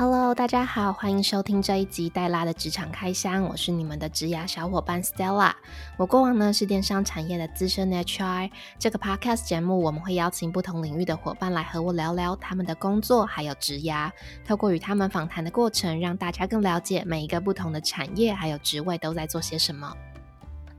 [0.00, 5.52] Hello，大家好，欢迎收听这一集黛拉的职场开箱，我是你们的职涯小伙伴 Stella。
[5.98, 8.50] 我过往呢是电商产业的资深 HR。
[8.78, 14.10] 这个 Podcast 节目我们会邀请不同领域的伙伴来和我聊聊他们的工作还有职涯，
[14.42, 19.94] 透过与他们访谈的过程，让大家更了解每一个不同的产业还有职位都在做些什么。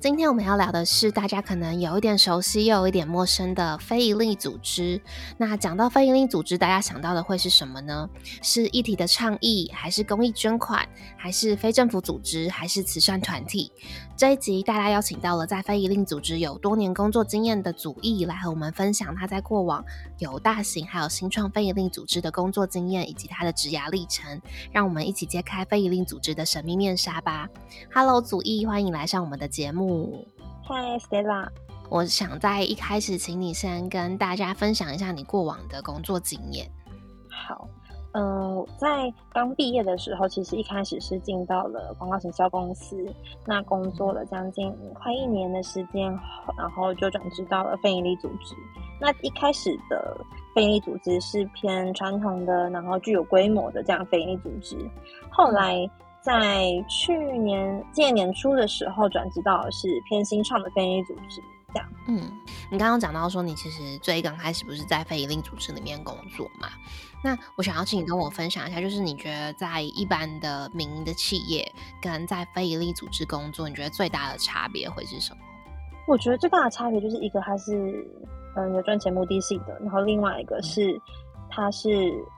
[0.02, 5.00] 今天我们要聊的是大家可能有一点熟悉又有一点陌生的非营利组织。
[5.38, 8.10] 那讲到非营利组织，大家想到的会是什么呢？
[8.42, 10.84] 是议题的倡议，还是公益捐款，
[11.16, 13.72] 还是非政府组织，还是慈善团体？
[14.22, 19.84] 这一集大家邀请到了在非营利组织有多年工作经验的祖义来和我们分享他在过往
[20.20, 24.40] 有大型还有新创非营利组织的工作经验以及他的职涯历程。
[24.72, 27.50] 让我们一起揭开非营利组织的神秘面纱吧。
[27.92, 30.28] Hello，祖义，欢迎来上我们的节目。
[30.68, 31.48] Hi，Stella
[31.90, 36.70] 我想在一开始，请你先跟大家分享一下你过往的工作经验。
[37.28, 37.68] 好，
[38.14, 42.98] 嗯，在刚毕业的时候，其实一开始是进到了广告行销公司，
[43.46, 46.04] 那工作了将近快一年的时间，
[46.58, 48.56] 然后就转职到了非营利组织。
[49.00, 50.18] 那一开始的
[50.54, 54.78] 非营利组织是偏传统的，然后具有规模的这样非营利组织，
[55.30, 55.90] 后来。
[56.24, 61.42] 在去年今年年初的时候，转职到是偏新创的非营利组织，
[61.74, 61.90] 这样。
[62.08, 62.22] 嗯，
[62.72, 66.68] 你刚刚讲到说，你其实最刚开始不是在非营利组织里面工作嘛？
[67.24, 71.70] 那我想要请你跟我分享一下，就是你觉得在一般的民营的企业
[72.02, 75.40] 跟在非营利组织工作，你觉得最大的差别会是什么？
[76.08, 78.06] 我觉得最大的差别就是一个它是
[78.56, 81.00] 嗯有赚钱目的性的，然后另外一个是。
[81.54, 81.90] 他是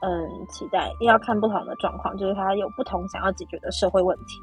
[0.02, 0.10] 嗯，
[0.48, 4.40] 期待要看不同的状况，就是他有不同想要解决的社会问题。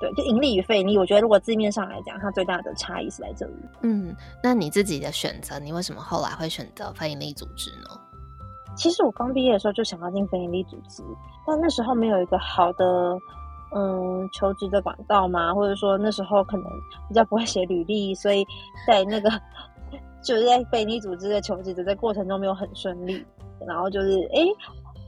[0.00, 3.52] 对，就盈利与非盈利，我觉得如果字面上来讲，它最大的差异是在这里。
[3.82, 8.00] 嗯，那你自己的选择，你为什么后来会选择非盈利组织呢？
[8.78, 11.02] 其实我刚毕业的时候就想要进非盈利组织，
[11.46, 13.18] 但那时候没有一个好的
[13.74, 16.64] 嗯求职的管道嘛，或者说那时候可能
[17.08, 18.46] 比较不会写履历，所以
[18.86, 19.28] 在那个
[20.22, 23.22] 就是在非盈利组织的求职的这过程中没有很顺利。
[23.66, 24.38] 然后就是，哎，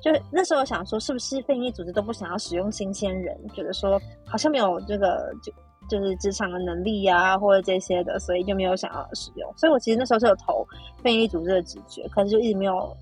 [0.02, 5.52] 就那时候想说，是不是非营利组织都不想要使用新鲜人，觉得说好像没有这个就
[5.88, 9.48] 就是职场的能力呀，或者这些的，所以就没有想要使用。
[9.56, 10.66] 所以我其实那时候是有投
[11.00, 12.92] 非营利组织的直觉，可是就一直没有，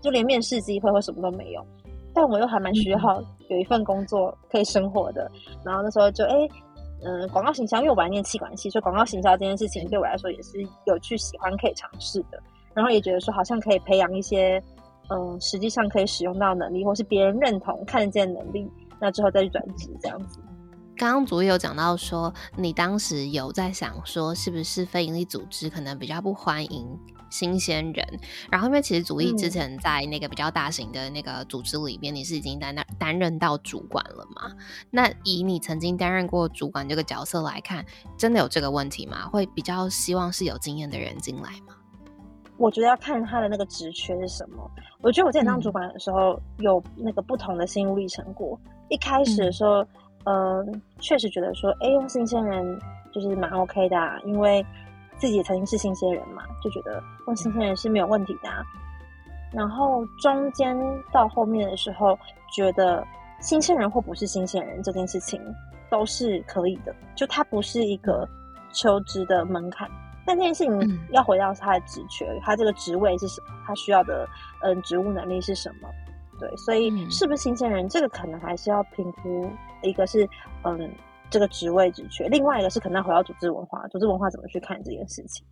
[0.00, 1.64] 就连面试机会或什么都没有。
[2.14, 2.98] 但我又还蛮需要
[3.48, 5.30] 有一份工作可以生活的。
[5.64, 6.34] 然后那时候就，哎，
[7.04, 12.42] 嗯，广告行销，因为我本来念气管系，所以广告行销这件事情对我来说也是有去喜欢可以尝试的。
[12.74, 14.62] 然后也觉得说好像可以培养一些。
[15.08, 18.68] 嗯，实际上可以使用到能力，或是别人认同、看得见能力，
[19.00, 20.40] 那之后再去转职这样子。
[20.96, 26.84] 刚刚主有讲到说，你当时有在想说，是不是非营利组织可能比较不欢迎
[27.30, 28.06] 新鲜人？
[28.50, 34.52] 然后因为其实主义之前在那个比较大型的那个组织里边，你是已经担担担任到主管了嘛？
[34.90, 37.84] 那以你曾经担任过主管这个角色来看，
[38.16, 39.26] 真的有这个问题吗？
[39.28, 41.74] 会比较希望是有经验的人进来吗？
[42.58, 44.70] 我觉得要看他的那个职缺是什么。
[45.02, 48.58] 我觉得我之前当主管的时候，有那个不同的心路历程过。
[48.88, 49.86] 一开始的时候，
[50.24, 52.80] 嗯，确实觉得说，哎，用新鲜人
[53.12, 54.64] 就是蛮 OK 的，因为
[55.18, 58.50] 自己也曾经是新鲜人嘛，就觉得问新鲜人是没有问题的。
[59.52, 60.76] 然后中间
[61.12, 62.18] 到后面的时候，
[62.54, 63.06] 觉得
[63.40, 65.40] 新鲜人或不是新鲜人这件事情
[65.90, 68.28] 都是可以的，就它不是一个
[68.72, 69.88] 求职的门槛。
[70.26, 73.46] 但这件事情要回到他的职缺，他这个职位是什么？
[73.64, 74.28] 他需要的
[74.62, 75.88] 嗯职务能力是什么？
[76.40, 79.48] 对，所以是不是新鲜人，这个可能还是要评估。
[79.82, 80.28] 一个是
[80.64, 80.90] 嗯
[81.30, 85.46] 这个职位职缺，另外一个是可能要回到组织文化，组织文化怎么去看这件事情？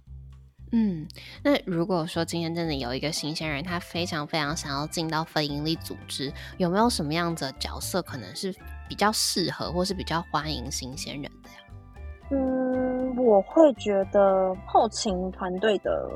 [0.73, 1.07] 嗯，
[1.43, 8.53] 那如果说今天真的有一个新鲜人，他非常非常想要进到非营利组织，有没有什么样的角色可能是
[8.89, 11.57] 比较适合，或是比较欢迎新鲜人的呀？
[12.31, 16.11] 嗯，我会觉得后勤团队的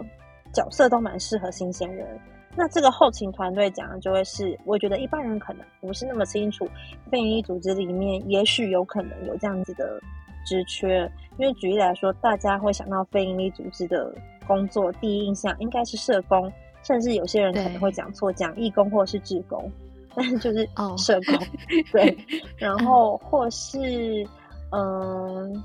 [0.52, 2.20] 角色都蛮适合新鲜人。
[2.58, 6.68] 那这个后勤团队讲的就会是，我觉得一般人可能不是那么清楚，
[7.08, 10.00] 非营利组织里面也许有可能有这样子的
[10.44, 11.08] 职缺。
[11.38, 14.12] 因为举例来说，大家会想到非营利组织的
[14.44, 16.52] 工作，第一印象应该是社工，
[16.82, 19.70] 甚至有些人可能会讲错，讲义工或是志工，
[20.16, 21.38] 但是就是社工。
[21.92, 22.18] 对，
[22.56, 24.26] 然后或是
[24.72, 25.64] 嗯。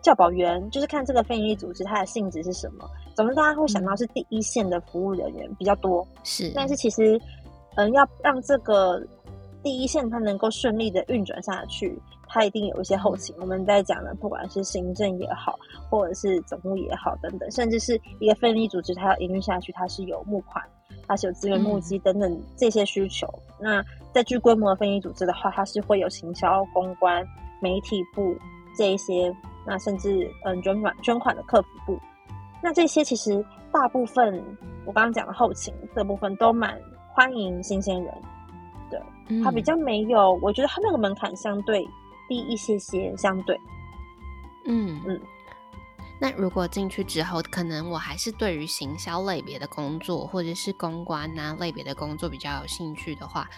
[0.00, 6.50] 教保员就是看这个非营利组织它的性质是什么，总之大家会想到是第一线的服务人员比较多，是。
[6.54, 7.20] 但是其实，
[7.76, 9.02] 嗯，要让这个
[9.62, 11.96] 第一线它能够顺利的运转下去，
[12.28, 13.34] 它一定有一些后勤。
[13.38, 15.58] 我们在讲的，不管是行政也好，
[15.90, 20.64] 或者是总务也好等等，甚至是一个非营利组织它要营运下去，它是有募款，
[21.06, 23.28] 它是有资源募集等等这些需求。
[23.60, 27.24] 那在巨规模的非营利组织的话，它是会有行销、公关、
[27.60, 28.34] 媒体部
[28.76, 29.32] 这一些，
[29.66, 31.98] 那甚至嗯捐款捐款的客服部。
[32.62, 34.42] 那这些其实大部分
[34.86, 36.80] 我刚刚讲的后勤这部分都蛮
[37.12, 38.14] 欢迎新鲜人，
[38.90, 41.84] 对，他比较没有，我觉得他那个门槛相对
[42.28, 43.58] 低一些些，相对，
[44.66, 45.20] 嗯嗯。
[46.20, 53.48] 那如果进去之后，可能我还是对于行销类别的工作或者是公关啊类别的工作比较有兴趣的话，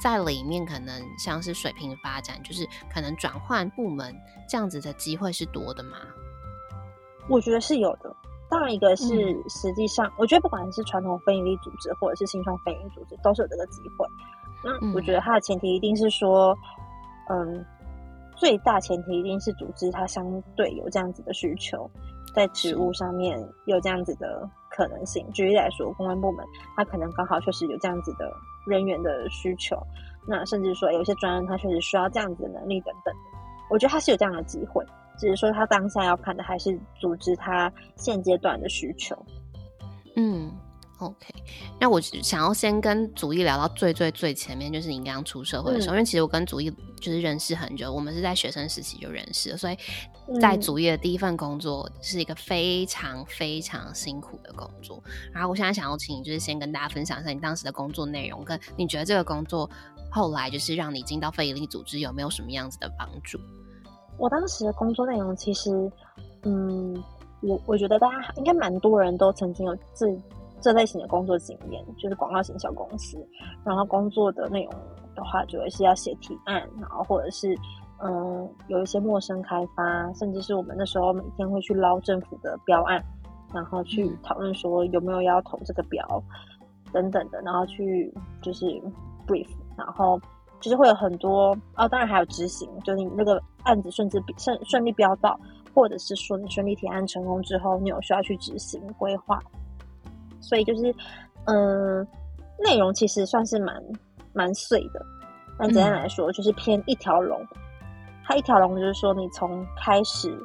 [0.00, 4.12] 在里面可能像是水平发展，就是可能转换部门
[4.48, 5.96] 这样子的机会是多的吗？
[7.28, 8.14] 我觉得是有的。
[8.50, 9.04] 当然，一个是
[9.48, 14.06] 实际上，我觉得不管是传统非营利组织或者是新创非营利组织，都是有这个机会。
[14.64, 16.56] 那我觉得它的前提一定是说，
[17.28, 17.64] 嗯，
[18.36, 21.88] 最大前提一定是组织它相对有这样子的需求，
[22.34, 25.30] 在职务上面有这样子的可能性。
[25.32, 28.32] 举例来说，公安部门它可能刚好确实有这样子的
[28.66, 29.76] 人员的需求，
[30.26, 33.14] 那甚至说有些专案它确实需要这样子的能力等等，
[33.70, 34.82] 我觉得它是有这样的机会。
[35.18, 39.16] 只是说，他当下要看的还是组织他现阶段的需求。
[40.16, 40.50] 嗯
[40.98, 41.34] ，OK。
[41.80, 46.70] 那我想要先跟祖义聊到最最最前面，就是你刚刚出社会的时候，因为其实我跟祖义
[47.00, 49.76] 就是认识很久，我们是在学生时期就认识了，所以
[50.40, 55.02] 在祖义的第一份工作是一个非常非常辛苦的工作。
[55.32, 59.70] 然后我现在想要请你，就是先跟大家分享一下你当时的工作内容，跟你觉得这个工作
[60.10, 63.38] 后来就是让你进到非营利组织有没有什么样子的帮助？
[64.18, 65.70] 我当时的工作内容其实，
[66.42, 67.02] 嗯，
[67.40, 70.06] 我我觉得大家应该蛮多人都曾经有这
[70.60, 73.16] 这类型的工作经验，就是广告型小公司，
[73.64, 74.72] 然后工作的内容
[75.14, 77.56] 的话，主要是要写提案，然后或者是
[78.02, 83.00] 嗯有一些陌生开发，甚至是我们那时候每天会去捞政府的标案，
[83.54, 86.04] 然后去讨论说有没有要投这个标
[86.92, 88.12] 等等的，然后去
[88.42, 88.66] 就是
[89.26, 90.20] brief，然后。
[90.60, 95.38] 就是会有很多哦，当然还有执行，就是你那个案子顺利顺顺利标到，
[95.74, 99.38] 或者是说你顺利提案成功之后，你有需要去执行规划。
[100.40, 100.94] 所以就是，
[101.46, 102.06] 嗯，
[102.58, 103.82] 内容其实算是蛮
[104.32, 105.04] 蛮碎的，
[105.58, 107.40] 但简单来说就是偏一条龙。
[108.24, 110.36] 它一条龙就是说，你从开始，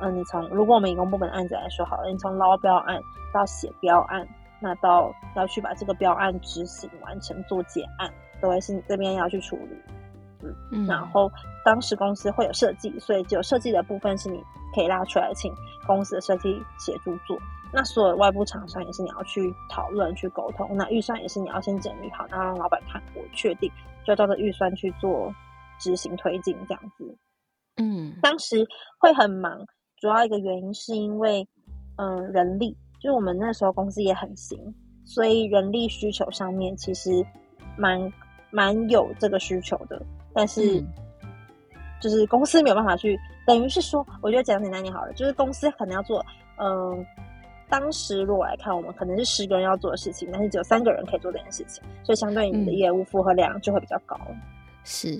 [0.00, 3.00] 嗯，你从如果我们以公部门案子来说好了，你从捞标案
[3.32, 4.26] 到写标案，
[4.60, 8.10] 那到要去把这个标案执行完成做结案。
[8.42, 11.30] 都会是你这边要去处理，嗯，然后
[11.64, 14.42] 当时公司会有设计，所以只有设计的部分是你
[14.74, 15.50] 可以拉出来请
[15.86, 17.38] 公司的设计协助做。
[17.72, 20.76] 那所有外部厂商也是你要去讨论、去沟通。
[20.76, 23.70] 那预算也是你要先整理好，然后让老板看过，确定
[24.04, 25.32] 就照着预算去做
[25.78, 27.16] 执行推进这样子。
[27.76, 28.66] 嗯，当时
[28.98, 29.64] 会很忙，
[30.00, 31.48] 主要一个原因是因为
[31.96, 34.58] 嗯人力，就是我们那时候公司也很行，
[35.06, 37.24] 所以人力需求上面其实
[37.78, 38.12] 蛮。
[38.52, 40.00] 蛮有这个需求的，
[40.34, 40.84] 但是
[42.00, 46.24] 就是公司没有办法去，等于是说，我觉得讲简单点好了，就是公司可能要做，
[46.58, 47.04] 嗯，
[47.70, 54.16] 当时如果来看，我们可能是十个人要做的事情，但是只有三个人可以做这件事情，所以相对你的业务负荷量就会比较高。
[54.84, 55.18] 是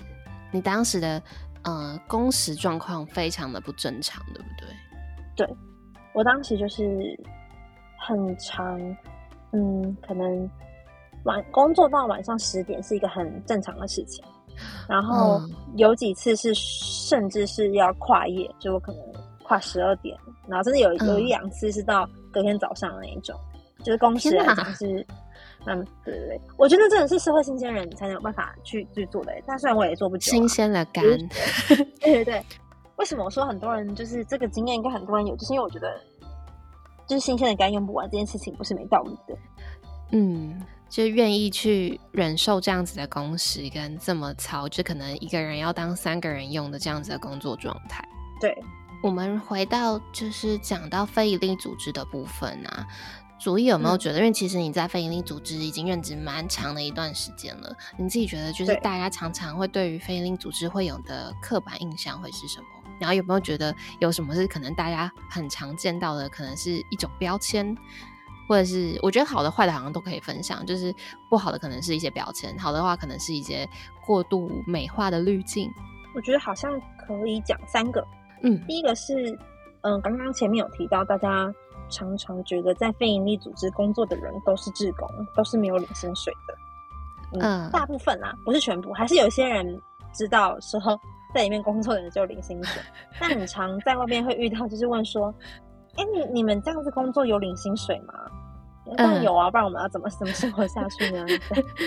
[0.51, 1.21] 你当时的
[1.63, 5.47] 呃工时状况非常的不正常，对不对？
[5.47, 5.55] 对，
[6.13, 7.19] 我当时就是
[7.97, 8.79] 很长，
[9.53, 10.47] 嗯，可能。
[11.23, 14.23] 晚工作到晚上十点是一个很正常的事情，
[14.87, 15.41] 然后
[15.75, 19.01] 有几次是甚至是要跨夜，就我可能
[19.43, 20.17] 跨十二点，
[20.47, 23.35] 然后甚至有有一两次是到隔天早上的那一种，
[23.79, 25.05] 就是公司来讲是，
[25.65, 31.03] 嗯，对对对，我觉得真的是社会新鲜人才能有办法去去做的，但虽然我也做不久，新鲜的肝，
[32.01, 32.45] 对对对，
[32.97, 35.99] 为什么我说很多人就是这个经验应该很多人有，就是因为我觉得
[37.07, 39.37] 就是新鲜的肝用不完这件事情不是没道理的，
[40.11, 40.61] 嗯。
[40.93, 48.07] 就愿意去忍受这样子的工时跟这么操，就可能一个人要当三个人用的这样子的工作状态。
[48.39, 48.55] 对，
[49.01, 52.85] 我们回到就是讲到非营利组织的部分啊，
[53.39, 54.19] 主意有没有觉得？
[54.19, 62.67] 因为其实你在非营利组织已经任职蛮长的一段时间了，你自己觉得就是大家常常会对于非营利组织会有的刻板印象会是什么？
[62.99, 67.75] 然后有没有觉得有什么是可能大家很常见到的，可能是一种标签？
[68.53, 70.93] 或者是我觉得好的坏的好像都可以分享，就是
[71.27, 73.67] 不好的可能是一些标签，好的话可能是一些
[74.05, 75.67] 过度美化的滤镜。
[76.13, 78.05] 我觉得好像可以讲三个，
[78.43, 79.35] 嗯，第一个是，
[79.81, 81.51] 嗯，刚刚前面有提到，大家
[81.89, 89.81] 常常觉得在非营利组织工作的人都是志工，都是没有领薪水的，嗯，大部分啦，不是全部，还是有些人
[90.13, 90.79] 知道说
[91.33, 92.83] 在里面工作的人就领薪水，
[93.19, 95.33] 但很常在外面会遇到，就是问说。
[95.95, 98.15] 哎，你你们这样子工作有领薪水吗？
[98.97, 101.25] 当然有啊，不然我们要怎么怎么生活下去呢？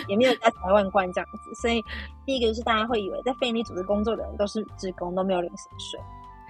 [0.08, 1.82] 也没有家财万贯这样子，所以
[2.24, 6.00] 第一个就是大家会以为在非营利组织工作的人都是职工，都没有领薪水。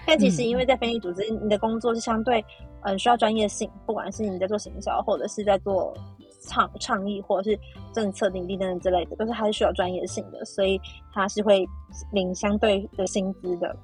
[0.07, 2.45] 但其实因为在非营利组织，你的工作是相对
[2.83, 5.93] 嗯需要专业性，不管是你在做行销，或者是在做
[6.43, 7.59] 倡倡议，或者是
[7.93, 10.81] 政策领地等等之类的，都是还是需要专业性的，所以
[11.13, 11.67] 他是会
[12.13, 13.77] 领相对的薪资的。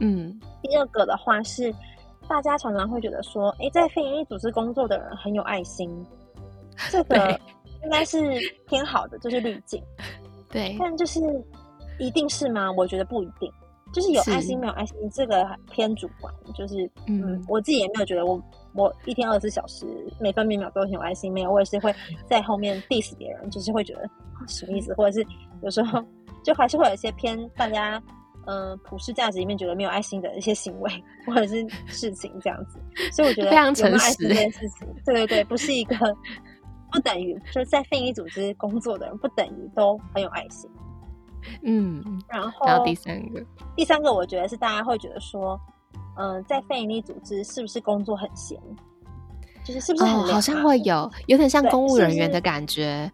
[0.00, 1.74] 嗯，第二个的话是。
[2.28, 5.90] 大家常常会觉得说，哎，在非营利组织工作的人很有爱心，
[6.90, 7.38] 这个
[7.82, 9.82] 应该是偏好的，就是滤镜。
[10.50, 11.20] 对，但就是
[11.98, 12.70] 一定是吗？
[12.72, 13.50] 我觉得不一定。
[13.92, 16.34] 就是有爱心没有爱心，这个偏主观。
[16.52, 18.42] 就是嗯，我自己也没有觉得我
[18.74, 19.86] 我一天二十四小时
[20.18, 21.94] 每分每秒都很有爱心，没有，我也是会
[22.28, 24.10] 在后面 diss 别人，就是会觉得
[24.48, 25.24] 什么意思，或者是
[25.62, 26.02] 有时候
[26.42, 28.02] 就还是会有一些偏大家。
[28.46, 30.90] 嗯，普世价值里面觉得没有爱心的一些行为
[31.26, 32.78] 或者是事情这样子，
[33.12, 35.96] 所以我觉得 非常诚实这件事情，对对对，不是一个
[36.92, 40.70] 不等于就是在非营利组织工作的人不等于都很有爱心。
[41.62, 43.44] 嗯，然后第三个，
[43.76, 45.60] 第三个我觉得是大家会觉得说，
[46.16, 48.58] 嗯，在非营利组织是不是工作很闲？
[49.64, 53.10] 就是是不是很好像会有有点像公务人员的感觉？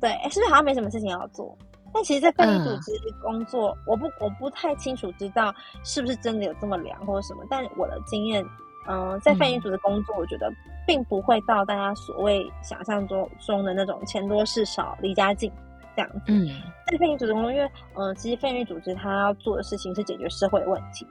[0.00, 1.56] 对，是不是好像没什么事情要做？
[1.92, 7.42] 但其实，在非营利组织工作，我不我不太清楚知道是不是真的有这么凉或者什么。
[7.50, 8.44] 但我的经验，
[8.88, 10.48] 嗯，在非营利组织工作，我觉得
[10.86, 15.50] 并不会到大家所谓想象中中的那种钱多事少、离家近
[15.96, 16.20] 这样子。
[16.28, 16.46] 嗯，
[16.86, 21.04] 在非营利组织工作，因为嗯，其实非营利组织它要做的事情是解决社会问题，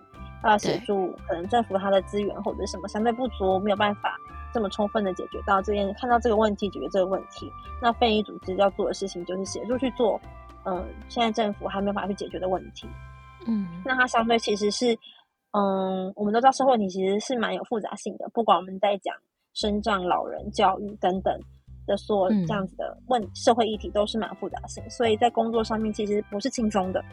[0.46, 4.16] 要协助可能政府它的资源或者什么相对不足，没有办法
[4.54, 7.52] 这么充分的解决到这件看到这个问题解决这个问题。
[7.82, 10.18] 那非营利组织要做的事情就是协助去做。
[10.66, 12.88] 嗯，现在政府还没有办法去解决的问题，
[13.48, 14.94] 嗯，那它相对其实是，
[15.52, 19.16] 嗯，我们都知道社会问题其实是蛮有复杂性的，不管我们在讲
[19.54, 21.40] 生长、老人、教育等等
[21.88, 27.04] 的所这样子的问社会议题，都是蛮复杂性，所以在工作上面其实不是轻松的，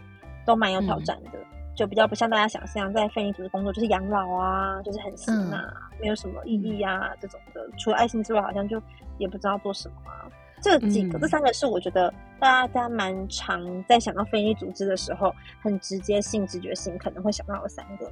[0.44, 1.38] 都蛮有挑战的，
[1.74, 8.82] 就比较不像大家想象，在非营利组织工作就是养老啊，就是很闲啊，没有什么意义啊这种的，除了爱心之外，好像就
[9.18, 10.28] 也不知道做什么啊。
[10.60, 15.32] 这几个，这三个是我觉得大家蛮常在想到非营利组织的时候，
[15.62, 18.10] 很直接性、直觉性可能会想到的三个。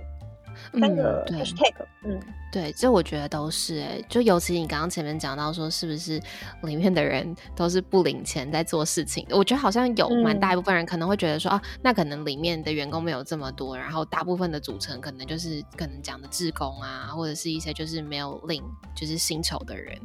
[0.78, 1.72] 三个 hashtag，
[2.04, 2.20] 嗯，
[2.50, 6.20] 对，这我觉得都是哎，就尤其你刚刚前面讲到说，是不是
[6.62, 9.26] 里面的人都是不领钱在做事情？
[9.30, 18.62] 我觉得好像有蛮大一部分人可能会觉得说啊，那可能里面的员工没有这么多，然后大部分的组成可能就是可能讲的志工啊，或者是一些就是没有领
[18.94, 19.98] 就是薪酬的人，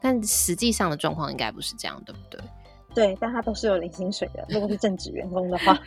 [0.00, 2.40] 但实际上的状况应该不是这样，对不对？
[2.94, 5.78] 对，但他都是有领薪水的，如果是正职员工的话。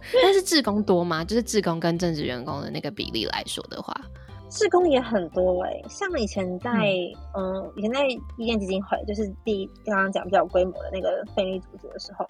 [0.22, 1.24] 但是志工多吗？
[1.24, 3.94] 就是志工跟正职员工的那个比例来说的话，
[4.48, 5.72] 志工也很多哎。
[5.88, 6.70] 像以前在
[7.36, 12.26] 嗯，以前在医院基金会，就是第刚刚讲比较有规模的那个非利组织的时候，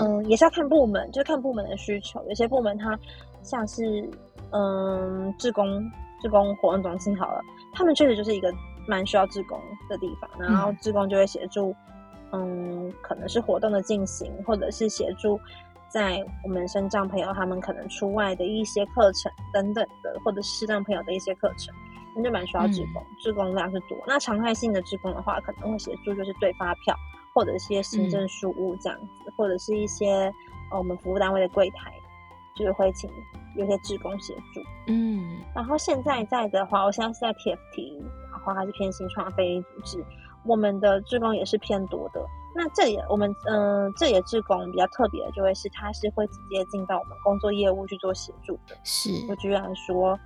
[0.00, 2.22] 嗯，也是要看部门，就是看部门的需求。
[2.28, 2.98] 有些部门它
[3.42, 4.08] 像是
[4.50, 5.82] 嗯，志工
[6.20, 7.40] 志工活动中心好了，
[7.72, 8.52] 他们确实就是一个
[8.86, 11.74] 蛮需要志工的地方，然后志工就会协助，
[12.32, 15.40] 嗯，可能是活动的进行，或者是协助。
[15.94, 21.72] 在我们身障朋友他们可能出外的一些课程等等的，或者是视障朋友的一些课程，
[22.16, 23.96] 那就蛮需要志工，职工量是多。
[24.04, 26.96] 那常态性的志工的话，可能会协助就是对发票，
[27.32, 30.32] 或者一些行政事务这样子，或者是一些
[30.72, 31.92] 呃我们服务单位的柜台，
[32.56, 33.08] 就是会请
[33.56, 34.60] 有些志工协助。
[34.88, 40.04] 嗯，然后现在在的话，我现在是在 TFT，然后还是偏新创非营利组织，
[40.44, 42.20] 我们的志工也是偏多的。
[42.54, 48.76] 那这也我们嗯，这里的志工比较特别的，就会是他是会直接进到我们工作业务去做协助的。
[48.84, 50.18] 是，我居然说，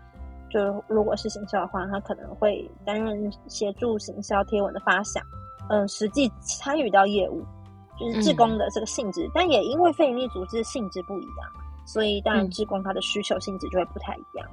[0.50, 5.22] 就如果是行销的话，他可能会担任协助行销贴文的发想，
[5.70, 7.42] 嗯，实际参与到业务，
[7.98, 9.26] 就是志工的这个性质。
[9.34, 11.50] 但也因为非营利组织性质不一样，
[11.86, 14.46] 所以当然志工他的需求性质就会不太一样。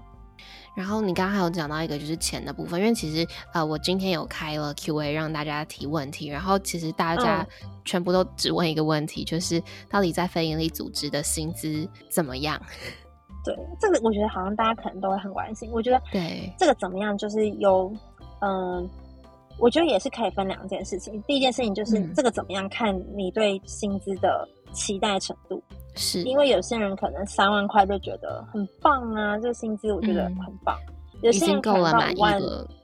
[0.76, 7.48] 然后你刚刚还有讲到一个就是钱的部分，因为其实呃我今天有开了 Q&A 让大家提问题，然后其实大家
[7.84, 12.62] 全部都只问一个问题，就是到底在非营利组织的薪资怎么样？
[13.46, 15.70] 对，这个我觉得好像大家可能都会很关心。
[15.72, 17.94] 我觉得对这个怎么样，就是有
[18.42, 18.90] 嗯，
[19.58, 21.22] 我觉得也是可以分两件事情。
[21.24, 25.62] 第一件事情就是这个怎么样看你对薪资的期待程度。
[25.96, 30.78] 是因为有些人可能三万块就觉得很棒啊，这个薪资我觉得很棒。
[31.22, 32.42] 有些人可能到五万，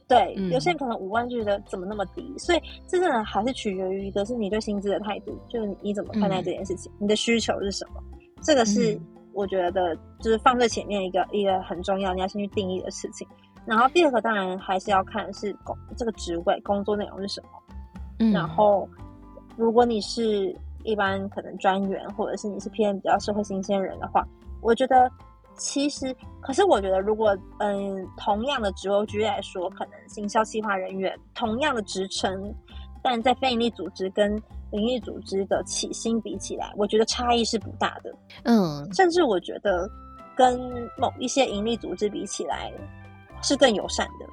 [0.08, 8.02] 对，有些人可能五万就觉得怎么那么低，所以这真的还是取决于一个是你对薪资的态度，就是你怎么看待这件事情，你的需求是什么，
[8.42, 8.98] 这个是
[9.34, 13.28] 我觉得就是放在前面一个一个很重要，你要先去定义的事情。
[13.66, 17.50] 然后第二个当然还是要看是工这个职位工作内容是什么。
[18.20, 18.88] 嗯，然后
[19.56, 24.28] 如果你是一般可能专员，或者是你是偏比较社会新鲜人的话，
[24.62, 25.10] 我觉得
[25.56, 32.54] 其实，可是我觉得如果嗯同样的职位举例来说，可能行销企划人员同样的职称，
[33.04, 34.32] 但在非营利组织跟
[34.72, 38.14] 营利组织的起薪比起来，我觉得差异是不大的。
[38.44, 39.88] 嗯，甚至我觉得
[40.36, 40.60] 跟
[40.98, 42.72] 某一些盈利组织比起来
[43.42, 44.26] 是更友善的。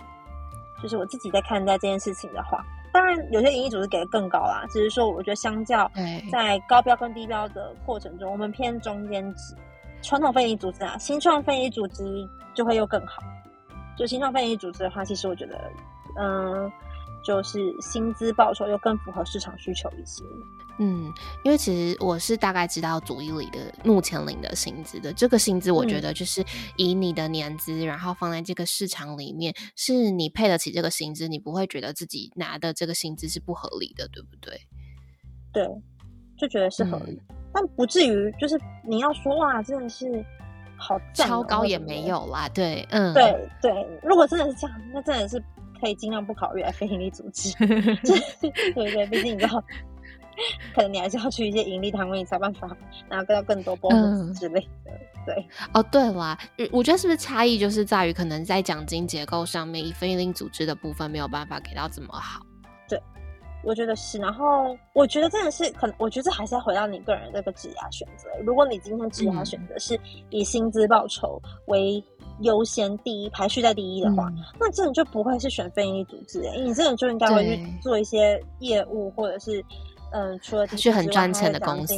[0.82, 5.90] 就是我自己在看待这件事情的话，当然有些营业组织给的更高啦，只是说我觉得相较
[6.30, 9.56] 在高标跟低标的过程中，我们偏中间值。
[10.02, 13.22] 传统非营组织啊，新创非营组织就会又更好。
[13.96, 15.58] 就新创非营组织的话，其实我觉得，
[16.16, 16.70] 嗯。
[17.22, 20.22] 就是薪资报酬又更符合市场需求一些。
[20.80, 26.40] 嗯，因为其实我是大概知道组一里的目前领的薪资的，这个薪资我觉得就是
[26.76, 34.56] 以你的年资，然后放在这个市场里面，是你配得起这个薪资，你不会觉得自己拿的这个薪资是不合理的，对不对？
[35.52, 35.66] 对，
[36.38, 37.20] 就觉得是合理，
[37.52, 38.56] 但不至于就是
[38.86, 40.24] 你要说哇，真的是
[40.76, 42.48] 好超高也没有啦。
[42.50, 45.42] 对，嗯，对对，如果真的是这样，那真的是。
[45.80, 47.52] 可以尽量不考虑来非营利组织，
[48.74, 49.62] 对对，毕竟你知道，
[50.74, 52.68] 可能你还是要去一些盈利单位，你才办法
[53.08, 54.92] 拿到更多 bonus 之类的。
[55.26, 56.38] 对，哦，对啦，
[56.72, 62.40] 我觉得是不是差异就是在于，可能在奖金结构上面，以非营利组织的部分没有办法给到这么好。
[62.88, 62.98] 对，
[63.62, 64.16] 我觉得是。
[64.16, 68.30] 然后，我觉得真的是，可能我觉得还是要回到你个人这个职业选择。
[68.42, 72.02] 如果你今天职业选择是以薪资报酬为
[72.40, 79.64] 优先第一排序在第一的话，那这种就不会是选非营利组织，你这种就应该会去做一些业务，或者是
[80.12, 81.94] 嗯，除了去很赚钱的公司，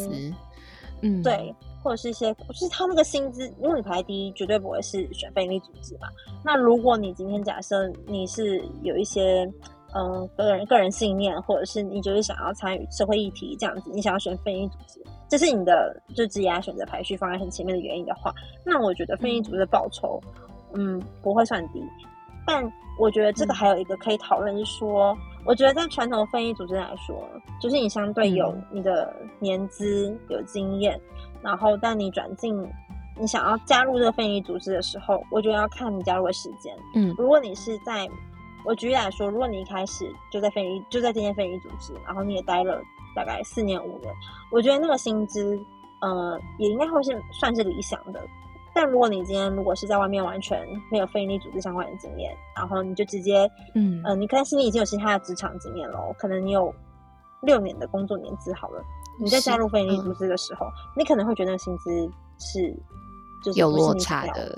[1.00, 6.08] 嗯，对，或者是一些就是他那个薪资，因为你排第一，绝对不会是选非营利组织嘛。
[6.44, 9.50] 那如果你今天假设你是有一些。
[9.92, 18.34] 嗯，个人个人信念，或者是你就是想要参与社会议题这样子，你想要选非营利组织，这是你的就职业选择排序放在很前面的原因的话，
[18.66, 20.20] 那我觉得非营利组织的报酬，
[20.74, 21.82] 嗯，不会算低。
[22.46, 27.24] 但我觉得这个还有一个可以讨论是说，我觉得在传统非营利组织来说，
[27.60, 31.00] 就是你相对有你的年资有经验，
[31.40, 32.68] 然后但你转进
[33.18, 36.74] 你想要加入这个非营利组织的时候，我觉得要看你加入的时间。
[36.94, 38.08] 嗯，如果你是在
[38.64, 42.82] 我举例来说，如果你一开始就在非营就在这间非营组织，然后你也待了
[43.14, 44.14] 大概四年五年，
[44.50, 45.58] 我觉得那个薪资，
[46.00, 48.20] 呃，也应该会是算是理想的。
[48.72, 56.72] 但如果你今天如果是在外面完全没有非营利组织相关的经验，然后你就直接，嗯，呃，你可能心里已经有其他的职场经验了，可能你有
[57.42, 58.80] 六年的工作年资好了，
[59.20, 61.90] 你在加入非营利组织的时候，你可能会觉得薪资
[62.38, 62.72] 是
[63.42, 64.56] 就是有落差的。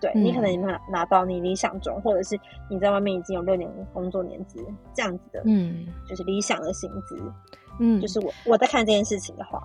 [0.00, 4.58] 对你可能拿拿到你理想中，或者是你在外面已经有六年工作年资
[4.94, 7.16] 这样子的，嗯，就是理想的薪资，
[7.78, 9.62] 嗯，就是我我在看这件事情的话，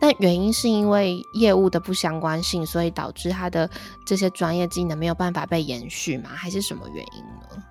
[0.00, 3.68] 但原因是因为业务的不相关性，所以导致他的
[4.06, 6.30] 这些专业技能没有办法被延续吗？
[6.30, 7.62] 还是什么原因呢？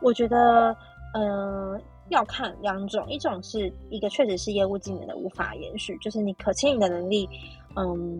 [0.00, 0.74] 我觉得，
[1.14, 7.28] 嗯，要看两种，一种是一个确实是业务技能的无法延续，就是你可迁移的能力，
[7.76, 8.18] 嗯，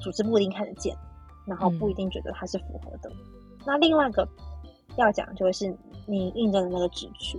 [0.00, 0.96] 组织不一定看得见。
[1.48, 3.10] 然后不一定觉得它是符合的。
[3.66, 4.28] 那另外一个
[4.96, 5.74] 要讲就是
[6.06, 7.38] 你应征的那个职缺，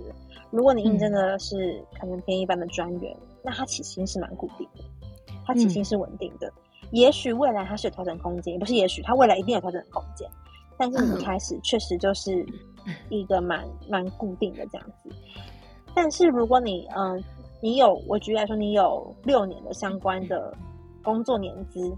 [0.50, 4.84] 如果你应征的是可能偏一般的专员，那他起薪是蛮固定的，
[5.46, 6.52] 它起薪是稳定的。
[6.90, 10.28] 也许未来它是有调整空间，也不是也许它未来一定有调整空间，
[10.76, 12.44] 但是你一开始确实就是
[13.08, 15.08] 一个蛮蛮固定的这样子。
[15.94, 17.22] 但是如果你嗯
[17.60, 20.56] 你有我举例来说，你有六年的相关的
[21.02, 21.92] 工作年资。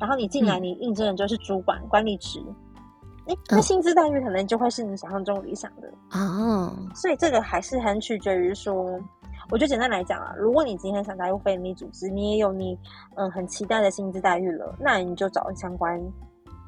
[0.00, 2.40] 然后你进来，你应征的就是主管管理职，
[3.26, 5.92] 哎，那薪资待遇可能就会是你想象中理想的。
[6.10, 6.72] 啊。
[6.94, 8.74] 所以这个还是很取决于说，
[9.50, 12.78] 我觉得简单来讲啊，如果你今天想加入非营利组织，你也有你
[13.16, 16.00] 嗯很期待的薪资待遇了，那你就找相关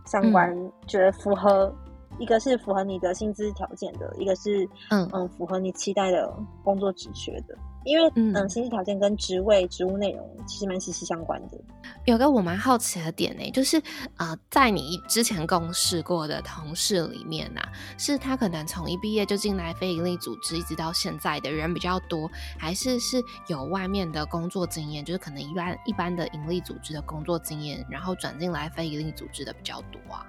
[0.07, 0.55] 相关
[0.87, 1.73] 觉得符合，
[2.19, 5.09] 一个是符合你的薪资条件的，一个是嗯。
[5.13, 6.33] 嗯符合你期待的
[6.65, 7.57] 工作职缺的。
[7.85, 11.59] 因为嗯，薪资条件跟职位、职务内容其实蛮息息相关的。
[12.05, 13.81] 有个我蛮好奇的点呢，就是
[14.17, 17.61] 呃，在你之前共事过的同事里面呐，
[17.99, 30.27] 是他可能从一毕业就进来非营利组织，一直到现在的人比较多，还是是有外面的工作经验，就是可能一般一般的盈利组织的工作经验，然后转进来非盈利组织的比较多啊？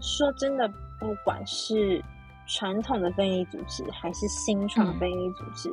[0.00, 0.68] 说真的，
[1.00, 2.04] 不管是。
[2.50, 5.70] 传统的非营利组织还是新创非营利组织，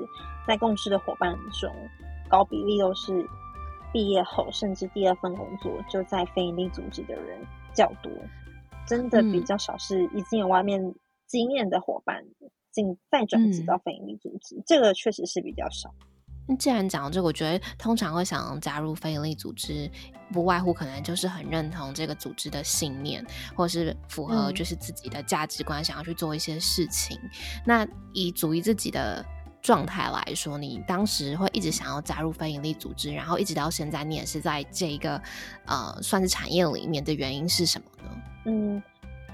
[0.48, 1.74] 在共事的伙伴中，
[2.30, 3.28] 高比例都是
[3.92, 7.40] 毕业后甚至第二份工作就在非营利组织的人
[7.74, 8.12] 较多，
[8.88, 10.94] 真的比较少是已经有外面
[11.28, 12.24] 经验的伙伴
[12.72, 15.94] 进再转职到非营利组织，这个确实是比较少。
[16.48, 19.90] 那既然讲到这个，我觉得通常会想加入非营利组织，
[20.32, 27.20] 不外乎可能就是很认同这个组织的信念，或者是符合就是自己的价值观，想要去做一些事情。
[27.66, 29.26] 那以组于自己的
[29.66, 35.20] 状态来说，你当时会一直想要加入非营利组织，然后一直到现在，你也是在这一个
[35.66, 38.10] 呃算是产业里面的原因是什么呢？
[38.46, 38.84] 嗯，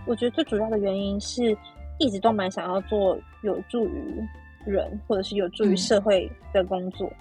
[0.06, 1.58] 我觉得最主要的原因是
[2.00, 4.24] 一直都蛮想要做有助于。
[4.64, 7.12] 人或者是有助于社会的工作，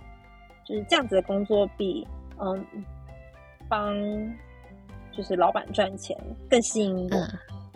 [0.63, 2.07] 就是这样子的工作比
[2.39, 2.63] 嗯
[3.67, 3.97] 帮
[5.11, 6.15] 就是老板赚钱
[6.51, 7.27] 更吸引我。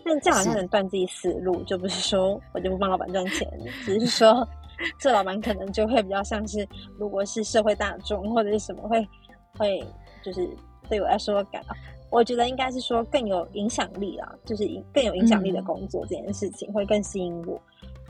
[0.05, 3.51] 但这样好像能断自己思路，就不是说我就不帮老板赚钱，
[3.87, 4.47] 只是说
[4.99, 6.67] 这老板可能就会比较像是，
[6.99, 9.07] 如果是社会大众或者是什么会
[9.57, 9.85] 会
[10.23, 10.49] 就是
[10.89, 11.63] 对我来说感，
[12.11, 17.61] 我觉得应该是说更有影响力啦，就是更有影响力的工作这件事情会更吸引我。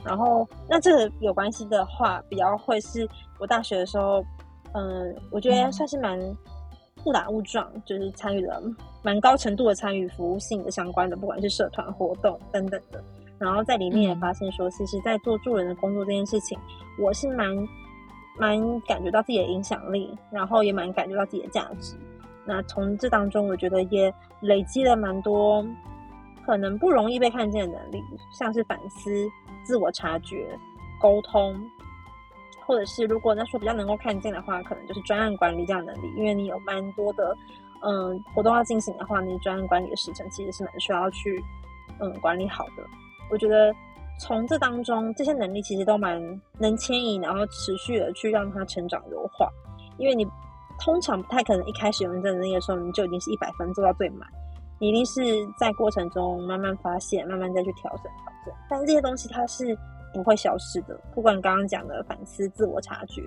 [0.03, 3.07] 然后，那这个有关系的话，比较会是
[3.39, 4.23] 我大学的时候，
[4.73, 6.19] 嗯，我觉得算是蛮
[7.05, 8.61] 误打误撞，就是参与了
[9.01, 13.03] 蛮高程度的参与服务性的相关的，不管是社团活动等等的。
[13.45, 16.57] 然后在里面也发现说，其实，在做助人的工作这件事情，
[16.97, 17.47] 我是蛮
[18.37, 21.95] 蛮感觉到自己的影响力，然后也蛮感觉到自己的价值。
[22.43, 25.63] 那从这当中，我觉得也累积了蛮多
[26.45, 29.29] 可能不容易被看见的能力，像是反思。
[29.63, 30.59] 自我察觉、
[31.01, 31.59] 沟通，
[32.67, 36.13] 或者是如果那说比较能够看见的话，可能就是专案管理这样能力。
[36.15, 37.35] 因为你有蛮多的
[37.81, 41.43] 嗯活动要进行的话，你专案管理的时程其实是蛮需要去
[41.99, 42.83] 嗯管理好的。
[43.29, 43.73] 我觉得
[44.19, 46.21] 从这当中，这些能力其实都蛮
[46.57, 49.49] 能牵引，然后持续的去让它成长优化。
[49.97, 50.25] 因为你
[50.79, 54.27] 通常不太可能一开始用这能力的时候，你就已经是一百分做到最满。
[54.77, 55.21] 你一定是
[55.57, 58.53] 在过程中慢慢发现，慢慢再去调整调整。
[58.69, 59.77] 但是这些东西它是
[60.13, 63.23] 不会消失的，不管刚刚讲的反思、自我察觉，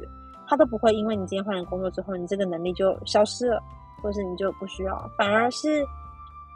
[0.47, 3.63] 它都不会因为你今天换了工作之后，你这个能力就消失了，
[4.03, 5.11] 或是你就不需要。
[5.17, 5.83] 反而是，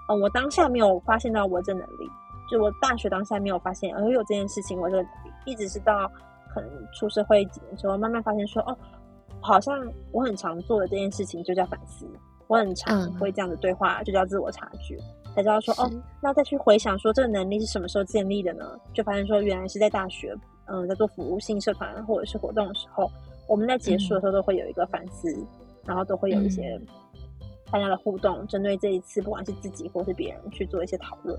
[0.09, 2.07] 嗯，我当下没有发现到我这能力，
[2.53, 6.07] 就我大学当下没有发现，而有这件事情，我这个能力，一直是到
[6.53, 8.77] 可能出社会几年之后，慢慢发现说，哦，
[9.41, 9.75] 好像
[10.13, 12.07] 我很常做的这件事情就叫反思。
[12.49, 14.99] 我很常会这样的对话，就叫自我察觉，
[15.35, 18.79] 才知道说哦，那再去回想说这个能力是什么时候建立的呢？
[18.93, 20.37] 就发现说原来是在大学，
[20.67, 23.11] 嗯，在做服务性社团或者是活动的时候，
[23.49, 25.35] 我们在结束的时候都会有一个反思，
[25.87, 26.79] 然后都会有一些
[27.73, 31.37] 大家的互动，针对这一次不管是自己或是别人去做一些讨论，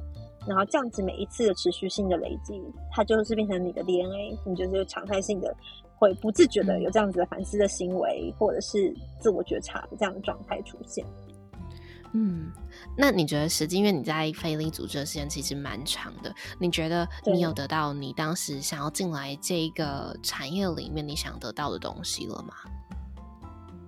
[0.47, 5.55] 然后这样子每一次的持续性的累积，它就是变成你的 DNA，你就是常态性的。
[5.95, 11.05] 会不自觉的有这样子的反思的行为，或者是自我觉察的这样的状态出现。
[12.11, 12.51] 嗯，
[12.97, 22.53] 那你觉得实际因为你在非利组织的时间其实蛮长的，你觉得你有得到你当时想要进来这个产业里面你想得到的东西了吗？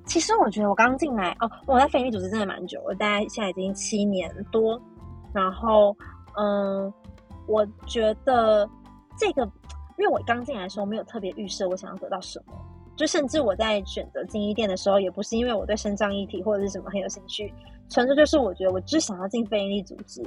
[0.06, 4.80] 其实我觉得我刚进来哦，我在非利组织真的蛮久，我大概现在已经七年多。
[5.34, 5.96] 然后，
[6.38, 6.94] 嗯，
[7.48, 8.70] 我觉得
[9.18, 9.50] 这个。
[9.98, 12.54] 因为我刚进来的时候没有特别预设我想要得到什么，
[12.98, 17.54] 就甚至我在选择金一店的时候，也不是因为我对生长议题或者是什么很有兴趣，
[17.90, 20.22] 纯粹就是我觉得我只想要进非营利组织，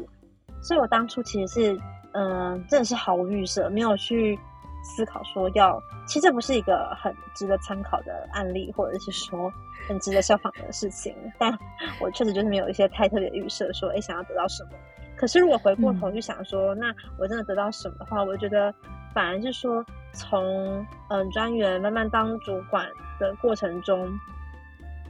[0.63, 1.81] 所以我当初其实是
[2.13, 4.39] 嗯，真的是毫无预设，没有去
[4.83, 9.53] 思考说要，其实这不是一个很值得参考的案例，或者是说
[9.89, 11.57] 很值得效仿的事情，但
[12.01, 14.71] 我确实就是没有一些太特别预设，说哎想要得到什么。
[15.17, 18.75] 可是如果回过头去想说，那我真的得到什么的话，我觉得。
[19.15, 22.87] 反而是说，从嗯专员慢慢当主管
[23.19, 24.07] 的过程中，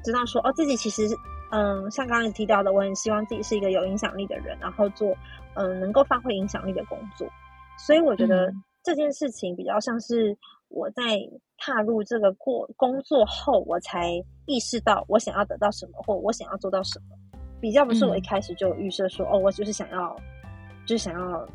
[0.04, 1.02] 知道说哦自己其实
[1.50, 5.14] 嗯像刚刚你提到的，我很希望自己是一个有影响力的人，然后做
[5.54, 7.28] 嗯能够发挥影响力的工作。
[7.76, 8.50] 所以我觉得
[8.88, 10.36] 这件事情比较像是
[10.68, 11.18] 我在
[11.58, 14.12] 踏入这个过工作后，我才
[14.46, 17.16] 意识到我想要得到什么，或我想要做到什么。
[17.60, 20.16] 比较不是我一开始就预设说哦，我就是想要，
[20.86, 21.48] 就是想要。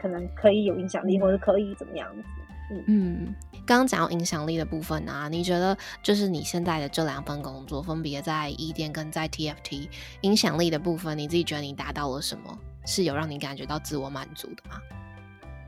[0.00, 2.84] 可能可以有影响力，或者可以怎么样子？
[2.86, 3.34] 嗯，
[3.66, 9.90] 刚刚讲到影响力的部分啊，你觉得就是你现在的这两份工作，分别在一店跟在 TFT，
[10.22, 12.58] 影响力的部分，你自己觉得你达到了什么？
[12.86, 14.80] 是有让你感觉到自我满足的吗？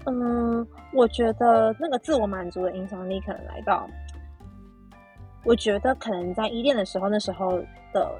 [0.06, 3.88] 嗯，我觉得那个自我满足的影响力可能来到，
[5.44, 7.58] 我觉得可能在一店的时候，那时候
[7.92, 8.10] 的。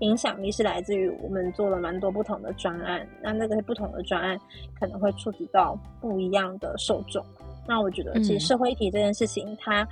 [0.00, 4.36] 影响力是来自于我们做了蛮多不同的专案，那那个不同的专案
[4.80, 7.24] 可能会触及到不一样的受众。
[7.68, 9.86] 那我觉得，其实社会议题这件事情，它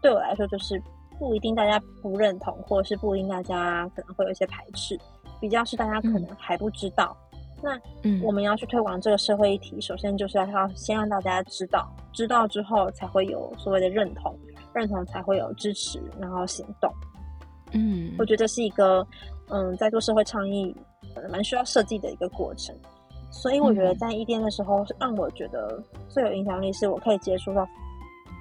[0.00, 0.82] 对我来说就是
[1.18, 4.98] 不一定大家不认同，或者是不一定大家可能会有一些排斥，
[5.42, 7.14] 比较是大家可能还不知道，
[7.62, 14.34] 那嗯，我们要去推广这个社会议题，首先就是要先让大家知道，知道之后才会有所谓的认同，
[14.72, 16.92] 认同才会有支持，然后行动。
[17.72, 19.06] 嗯，我觉得是一个
[19.48, 20.74] 嗯，在做社会倡议
[21.30, 22.74] 蛮需要设计的一个过程。
[23.32, 27.64] 所以我觉得在一店的时候，让我觉得最有影响力是我可以接触到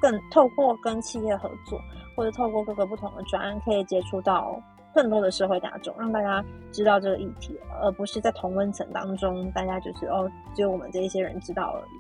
[0.01, 1.79] 更透过跟企业合作，
[2.15, 4.60] 或者透过各个不同的专案，可以接触到
[4.93, 11.99] 更多的社会大众，让大家知道这个议题，而不是在同温层当中，大家就是哦，只有我们这一些人知道而已。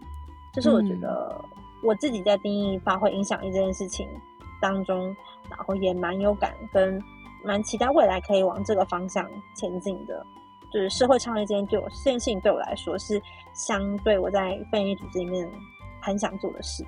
[0.53, 1.39] 就是我觉得
[1.83, 4.07] 我自己在定义发挥影响力这件事情
[4.61, 5.15] 当中，
[5.49, 7.01] 然后也蛮有感，跟
[7.43, 10.25] 蛮期待未来可以往这个方向前进的。
[10.71, 13.19] 就是社会倡议这件对我这件事情对我来说是
[13.53, 15.49] 相对我在非营利组织里面
[15.99, 16.85] 很想做的事。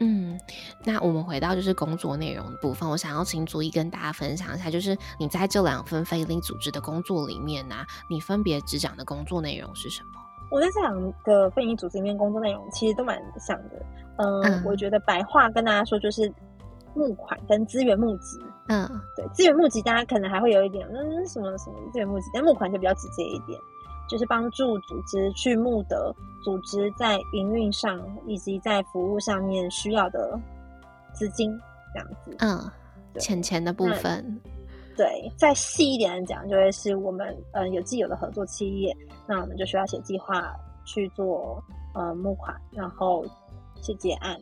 [0.00, 0.38] 嗯，
[0.84, 7.76] 那我们回到就是工作内容的部分，我想要请主一跟大家分享一下，就是你在这两份非营利组织的工作里面呢，
[8.08, 10.20] 你分别执掌的工作内容是什么？
[10.50, 13.84] 我在这两个非营利组织里面工作内容其实都蛮像的。
[14.16, 16.32] 嗯，我觉得白话跟大家说就是
[16.94, 18.38] 募款跟资源募集。
[18.68, 23.60] 嗯，对，资源募集大家可能还会有一点，嗯，什么什么资源募集，但募款就比较直接一点，
[24.08, 30.38] 就是帮助组织去募得组织在营运上以及在服务上面需要的
[31.12, 31.56] 资金，
[31.92, 32.36] 这样子。
[32.38, 32.70] 嗯，
[33.20, 34.40] 钱钱的部分。
[34.96, 38.96] 对，再细一点讲，就会是我们嗯有既有的合作企业，
[39.28, 40.52] 那我们就需要写计划
[40.84, 41.62] 去做
[41.94, 43.24] 呃募款，然后
[43.80, 44.36] 去结案。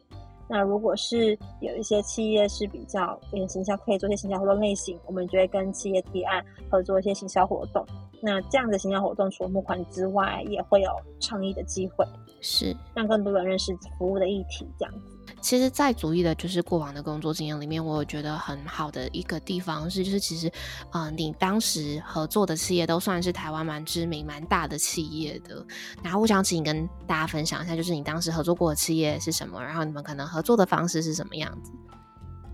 [0.49, 7.85] 那如果是有一些企业是比较有行销，可以做一些行销活动类型，我们就会跟企业提案合作一些行销活动。
[8.21, 12.07] 那这样的行销活动除了募款之外，也会有倡议的机会，
[12.41, 15.16] 是让更多人认识服务的议题，这样子。
[15.40, 20.51] 其实，在主义的，就是过往的工作经验里面，我有觉得很好的一个地方是，就是其实，
[20.92, 25.64] 嗯，你当时合作的企业都算是台湾蛮知名、蛮大的企业的。
[26.03, 31.70] 然后，我想请你跟大家分享一下，就是你当时合作过的企业是什么，然后你们可能合作的方式是什么样子？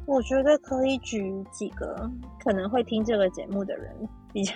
[0.04, 2.10] 我觉得可以举几个
[2.44, 3.96] 可能会听这个节目的人
[4.32, 4.52] 比较。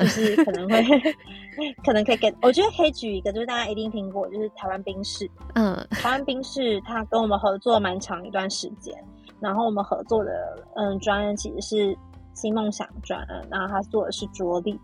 [0.00, 0.82] 就是可能会，
[1.84, 5.30] 可能可以给，我觉得可以举一个，就是大家一定听过，就是台湾冰室。
[5.54, 8.94] 嗯，台湾冰室他跟我们合作蛮长一段时间，
[9.40, 10.30] 然后我们合作的
[10.74, 11.98] 嗯专案其实是
[12.34, 14.78] 新梦想专案，然后他做的是着力。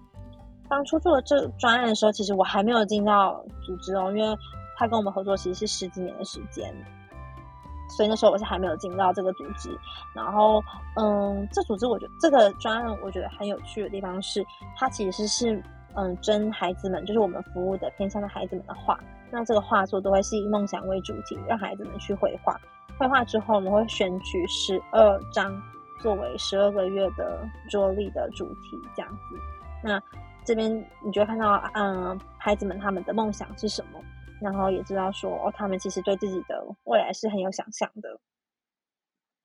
[0.68, 4.36] 当初做这专案的时候，其实我还没有进到组织哦，因为
[4.78, 6.74] 他跟我们合作其实是十几年的时间。
[7.92, 9.78] 所以那时候我是还没有进到这个组织，
[10.14, 10.62] 然后，
[10.96, 14.44] 嗯，这组织我觉得这个专案我觉得很有趣的地方是，
[14.76, 15.62] 它其实是
[15.94, 18.98] 嗯真孩子们，就是我们服务的偏向的孩子们的画，
[19.30, 22.58] 那这个画作都会是以梦想为主题，让孩子们去绘画。
[22.98, 25.52] 绘画之后，我们会选取十二张
[26.00, 29.36] 作为十二个月的桌历的主题，这样子。
[29.82, 30.00] 那
[30.44, 30.72] 这边
[31.04, 33.98] 你就会看到，嗯，孩子们他们的梦想是什么？
[34.42, 38.18] 然后也知道说，哦，他们其实对自己的未来是很有想象的。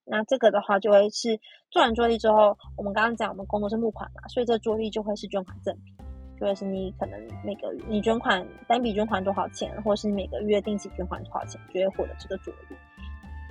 [0.03, 5.93] 那这个的话，就会是做完桌历之后，我们刚刚讲我们工作是募款嘛，所以这桌历就会是捐款赠品，
[6.39, 12.75] 就会是你可能每个你捐款单笔捐款多少钱，或是你每个月定期捐款多少钱，就会获得这个桌历。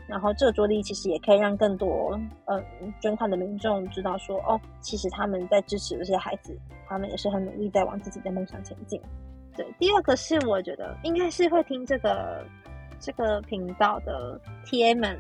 [0.09, 2.65] 然后这个桌历其实也可以让更多嗯
[3.01, 8.99] 捐款的民众知道说，哦，其实他们在支持这些孩子，他们也是很努力在往自己的梦想前进。
[9.57, 12.45] 对，第二个是我觉得应该是会听这个
[13.01, 15.19] 这个频道的 T A 们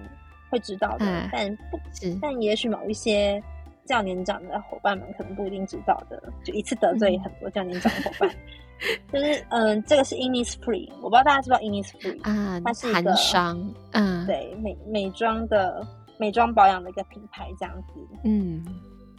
[0.50, 1.78] 会知道的，但不，
[2.20, 3.42] 但也许某一些
[3.84, 8.30] 较年长的伙伴们可能不一定知道的，就一次得罪很多较年长的伙伴。
[9.10, 13.58] 就是嗯，这个是 Innisfree，我不知道大家知不知道 Innisfree 啊，它是一个商，
[13.92, 15.82] 嗯，对美美妆的
[16.18, 18.62] 美妆保养的一个品牌这样子，嗯，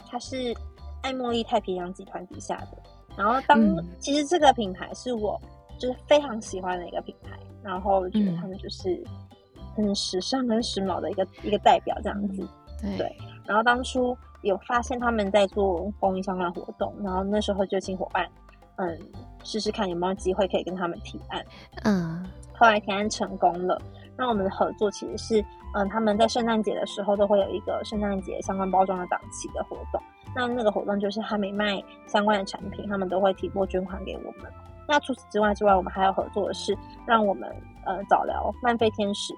[0.06, 0.54] 它是
[1.02, 2.78] 爱茉莉太平洋集团底下的。
[3.18, 3.60] 然后当
[3.98, 5.38] 其实这个品牌是我
[5.76, 9.02] 就是非常喜欢的一个品牌，然后我觉得他们就是
[9.74, 12.48] 很时尚、很时髦的一个一个代表这样子。
[12.96, 13.12] 对。
[13.44, 18.24] 然后当初有发现他们在做公益相关活动，然后那时候就请伙伴
[18.76, 18.98] 嗯
[19.42, 21.44] 试试看有没有机会可以跟他们提案。
[21.82, 22.24] 嗯。
[22.54, 23.80] 后来提案成功了，
[24.16, 30.02] 那我们的合作其实是嗯他们在圣诞节的时候都会有一个圣诞节相关包装的档期的活动。
[30.38, 34.48] 那那个活动就是他每卖相关的产品，他们都会提拨捐款给我们。
[34.86, 37.50] 那除此之外之外，我们还有合作的是让我们
[37.84, 39.34] 呃早疗漫飞天使。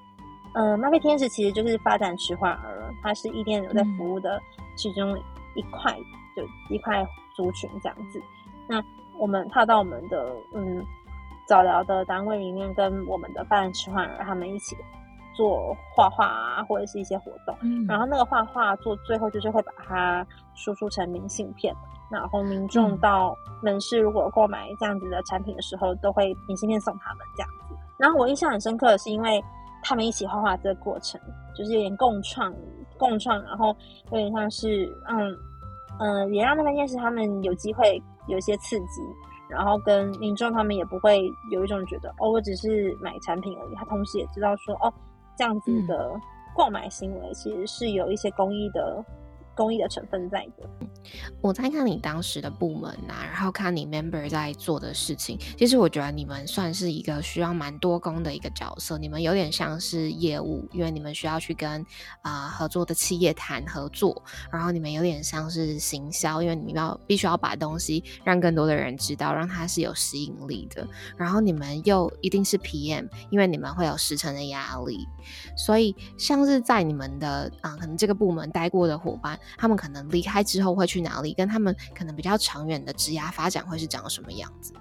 [0.52, 4.38] 嗯，慢飞天使其实就是发展迟缓儿，它是伊甸有在服务的
[4.76, 5.18] 其中
[5.54, 5.96] 一块，
[6.36, 7.02] 就一块
[7.34, 8.20] 族群这样子。
[8.68, 8.84] 那
[9.16, 10.84] 我们踏到我们的嗯
[11.46, 14.76] 早疗的单位里面，跟我们的发展迟缓儿他们一起
[15.40, 17.56] 做画画啊，或者是一些活动。
[17.62, 21.74] 嗯然后那个画画做最后就是会把它输出成明信片，
[22.10, 27.74] 然后民众嗯到门市如果购买这样子的产品的时候，都会明信片送他们这样子。
[27.96, 29.42] 然后我印象很深刻的是，因为
[29.82, 31.18] 他们一起画画这个过程，
[31.56, 32.54] 就是有点共创
[32.98, 33.74] 共创，然后
[34.10, 35.32] 有点像是嗯
[36.00, 39.00] 嗯、呃也让那件事他们有机会有一些刺激。
[39.50, 43.74] 然后跟民众他们也不会有一种觉得哦，我只是买产品而已。
[43.74, 44.94] 他同时也知道说哦，
[45.36, 46.18] 这样子的
[46.54, 49.04] 购买行为其实是有一些公益的
[49.54, 50.68] 公益的成分在的。
[51.40, 58.98] 我在看你当时的部门啊，然后看你 member 在做的事情，其实我觉得你们算是一个需要蛮多工的一个角色。
[58.98, 61.84] 你们有点像是业务，因为你们需要去跟
[62.22, 70.86] 啊、合作的企业谈合作，然后你们有点像是行销，因为你们要必须要把东西让更多的人知道，让它是有吸引力的。
[71.16, 75.06] 然后你们又一定是 PM，因为你们会有时程的压力，
[75.56, 81.32] 所以像是在你们的啊、可能这个部门待过的伙伴，他们可能离开之后会去哪里？
[81.34, 84.80] 跟他们可能比较长远的职涯发展会是长什么样子呢？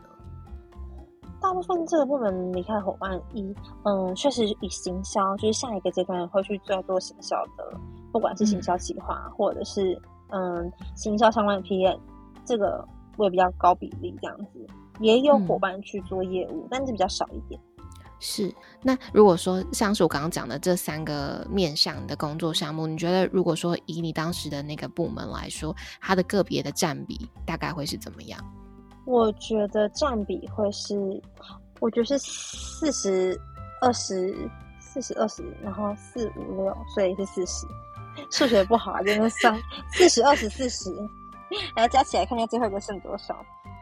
[1.41, 7.79] 大部分这个部门离开伙伴，一嗯，确实以行销就是下一个阶段会去做做行销的，
[8.11, 9.99] 不管是行销企划、或者是
[10.31, 11.97] 嗯行销相关的 PM，
[12.43, 14.67] 这个会比较高比例这样子。
[14.99, 17.57] 也有伙伴去做业务，但是比较少一点。
[18.19, 28.39] 是，那如果说像是我刚刚讲的这三个面向的工作项目，你觉得如果说以你当时的那个部门来说，它的个别的占比大概会是怎么样？
[29.05, 30.95] 我觉得占比会是，
[31.79, 33.39] 我觉得是四十
[33.81, 34.35] 二十，
[34.79, 37.65] 四十二十，然后四五六，所以是四十。
[38.31, 39.57] 数学不好啊，真的算
[39.93, 40.93] 四十二十四十，
[41.73, 43.33] 然后加起来看看最后一个剩多少。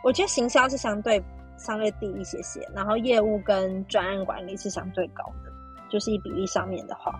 [0.04, 1.20] 我觉得行销是相对
[1.58, 5.52] 相对低一些些，然后业务跟专案管理是相对高的，
[5.90, 7.20] 就是以比例上面的话，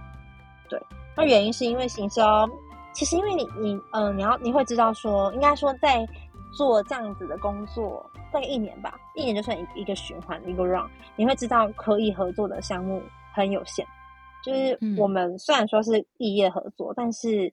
[0.70, 0.82] 对。
[1.16, 2.48] 那原因是因为行销，
[2.94, 6.08] 其实因为你你嗯、呃，你要你会知道说，应该说在
[6.56, 13.02] 做这样子的工作大概一年吧，一年就算一一个循环一个 round，你会知道可以合作的项目
[13.34, 13.86] 很有限，
[14.44, 14.96] 就是嗯。
[14.98, 17.52] 我们虽然说是异业合作，但是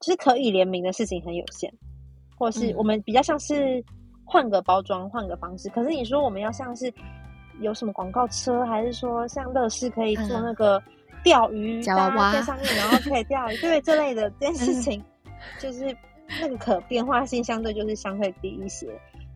[0.00, 1.72] 就是可以联名的事情很有限，
[2.38, 2.74] 或是嗯。
[2.76, 3.84] 我们比较像是
[4.28, 5.68] 换个包装、换个方式。
[5.70, 6.92] 可是你说我们要像是
[7.60, 10.82] 有什么广告车，还是说像乐视可以做嗯那个
[11.24, 11.94] 钓鱼，在
[12.42, 15.02] 上面然后可以钓鱼， 对这类的这件事情，
[15.58, 15.96] 就是
[16.40, 18.86] 那个可变化性相对就是相对低一些。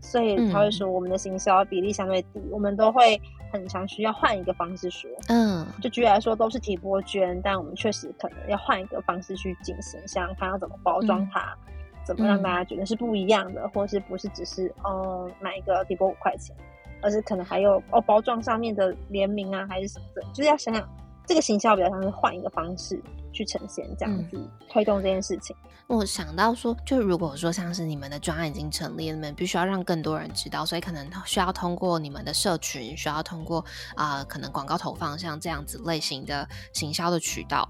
[0.04, 3.20] 所以他会说我们的行销比例相对低，我们都会
[3.52, 5.08] 很常需要换一个方式说。
[5.28, 11.56] 嗯就举例来说，都是提拨捐，但我们确实可能要换一个方式去进行，想想看要怎么包装它，
[12.04, 16.54] 怎么让大家觉得是不一样的，或是不是只是哦买一个提拨五块钱，
[17.00, 20.88] 而是可能还有哦包装上面的联名啊，还是什么的，就是要想想
[21.26, 23.00] 这个行销比较像是换一个方式
[23.32, 25.54] 去呈现，这样子、推动这件事情。
[25.88, 33.62] 我想到说，就如果说像是你们的专案已经成立了，你们必须要让更多人知道，所以可能需要通过你们的社群，需要通过
[33.94, 37.68] 啊、呃可能广告投放像这样子类型的行销的渠道。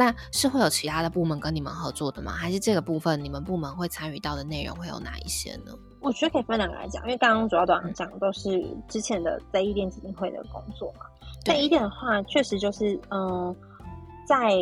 [0.00, 2.32] 那是会有其他的部门跟你们合作的吗？
[2.32, 5.72] 还是这个部分你们部门会参与到的内容会有哪一些呢？
[6.00, 11.04] 我觉得可以分两个来讲，因为刚刚主要都讲的都是之前的在一店基金会的工作嘛。
[11.44, 13.56] 在一店的话，确实就是嗯、呃
[14.26, 14.56] 在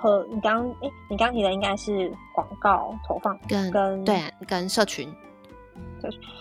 [0.00, 5.12] 和你刚刚诶，你刚提的应该是广告投放跟跟对啊跟社群，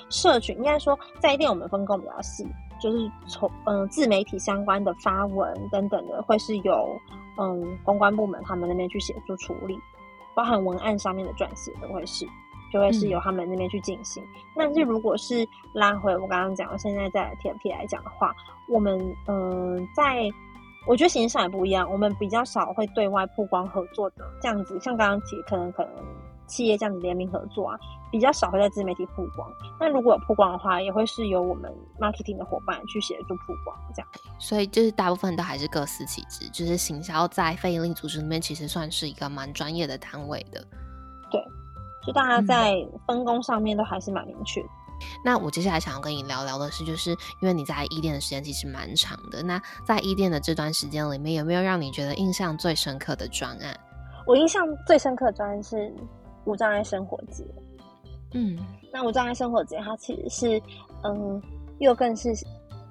[0.09, 2.47] 社群，应该说在一店我们分工比较细，
[2.79, 6.99] 就是从嗯、呃、自媒体相关的发文等等的，会是由
[7.37, 9.79] 嗯公关部门他们那边去协助处理，
[10.35, 12.27] 包含文案上面的撰写都会是。
[12.69, 14.21] 就会是由他们那边去进行。
[14.53, 18.35] 但是如果是拉回我刚刚讲的，现在在 TFT 来讲的话，
[18.67, 20.29] 我们嗯、呃在
[20.85, 25.93] 我觉得形式上也不一样，我们比较少会对外曝光合作的这样子，像刚刚提可能可能
[26.47, 27.77] 企业这样子联名合作啊，
[28.11, 29.47] 比较少会在自媒体曝光。
[29.79, 34.09] 那如果有曝光的话，也会是由我们 marketing 的伙伴去协助曝光这样。
[34.39, 40.65] 所以就是大部分都还是各司其职，就是行销在非营利组织里面其实算是一个蛮专业的单位的。
[41.29, 41.39] 对。
[42.05, 42.73] 就大家在
[43.05, 44.69] 分工上面都还是蛮明确的。
[45.25, 53.77] 那我接下来想要跟你聊聊的是，就是因为你在一店的时间其实蛮长的，那在一店的这段时间里面，有没有让你觉得印象最深刻的专案？
[54.25, 55.93] 我印象最深刻的专案是
[56.47, 57.43] 无障碍生活节。
[58.33, 58.57] 嗯，
[58.91, 60.61] 那无障碍生活节它其实是
[61.03, 61.41] 嗯，
[61.79, 62.29] 又更是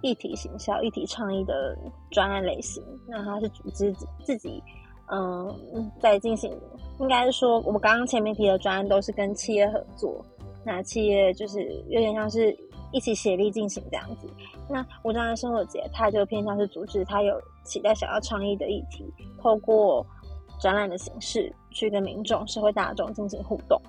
[0.03, 1.77] 一体行销、一体创意的
[2.11, 2.83] 专案类型。
[3.09, 3.93] 那它是组织
[4.23, 4.63] 自己。
[5.09, 6.51] 嗯，在进行，
[6.99, 10.21] 应该是说，我们刚刚前面提的专案都是跟企业合作，
[10.65, 12.51] 那企业就是有点像是
[12.93, 14.29] 一起协力进行这样子。
[14.69, 19.05] 那无障碍生活节，它就偏向是组织，它有期待想要倡议的议题，
[19.41, 20.05] 透过
[20.59, 23.81] 展览的形式去跟民众、社会大众进行互动。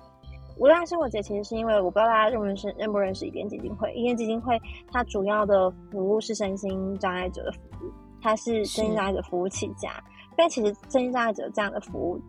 [0.56, 4.60] 无障碍生活节其实是因为我不知道大家认不认识认不认识一点基金会，一点基金会
[4.90, 9.90] 它主要的服务是身心障碍者的服务，它是身心障碍者服务起家。
[10.36, 12.20] 但其实身心障碍者这样的服务，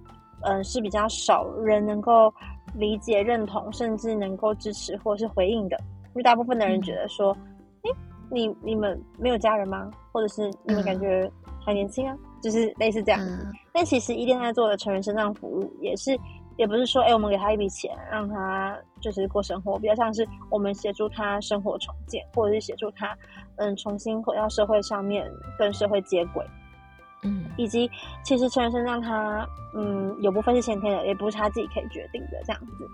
[0.41, 2.31] 嗯，是比较少人能够
[2.75, 5.75] 理解、认同，甚至能够支持或是回应的。
[6.09, 7.35] 因为大部分的人觉得说，
[7.81, 7.91] 哎，
[8.29, 9.89] 你你们没有家人吗？
[10.11, 11.27] 或者是你们感觉
[11.65, 12.15] 还年轻啊？
[12.41, 13.19] 就是类似这样。
[13.73, 16.17] 但其实一定在做的成人身障服务，也是
[16.57, 23.17] 也不是说，哎，我们给他一笔钱，让他就是过生活，比较像是我们协助他生活重建，或者是协助他，
[23.57, 26.45] 嗯，重新回到社会上面，跟社会接轨。
[27.21, 27.89] 嗯，以及
[28.23, 32.87] 其实成人身障他，嗯，有部分是先天的，也不是他自己可以决定的这样子。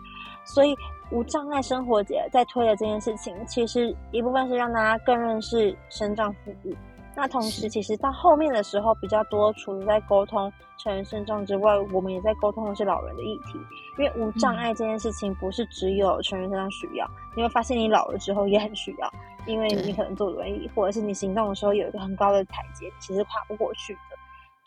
[0.43, 0.75] 所以
[1.11, 6.73] 无障碍生活节在推的这件事情，其实一部分是让大家更认识身障服务。
[7.15, 13.57] 那同时，其实到后面的时候比较多，除了在沟通成人身障之外，我们也在沟通的是老人的议题。
[13.97, 19.09] 因为无障碍这件事情不是只有成人身上需要，你会发现你老了之后也很需要，
[19.47, 23.99] 因为你可能坐轮椅，或者是你行动的时候有一个很高的台阶，其实跨不过去的。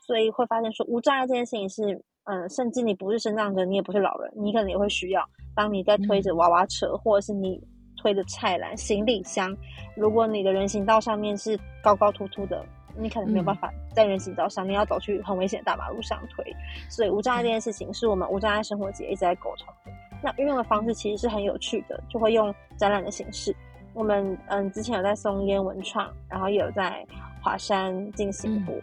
[0.07, 5.23] 所以会发现说无障碍这件事情是，嗯，甚至你不是身障者，你也不是老人，你可能也会需要。
[5.55, 7.61] 当你在推着娃娃车，或者是你
[7.99, 9.55] 推着菜篮、行李箱，
[9.95, 12.65] 如果你的人行道上面是高高凸凸的，
[12.97, 16.45] 你可能没有办法在人行道上，你要走去很危险的大马路上推。
[16.89, 19.93] 所以无障碍这件事情是我们无障碍生活节一直在沟通的。
[20.23, 23.55] 那运用的方式其实是很有趣的，就会用展览的形式。
[23.95, 27.05] 我们嗯之前有在松烟文创，然后也有在
[27.43, 28.75] 华山进行过。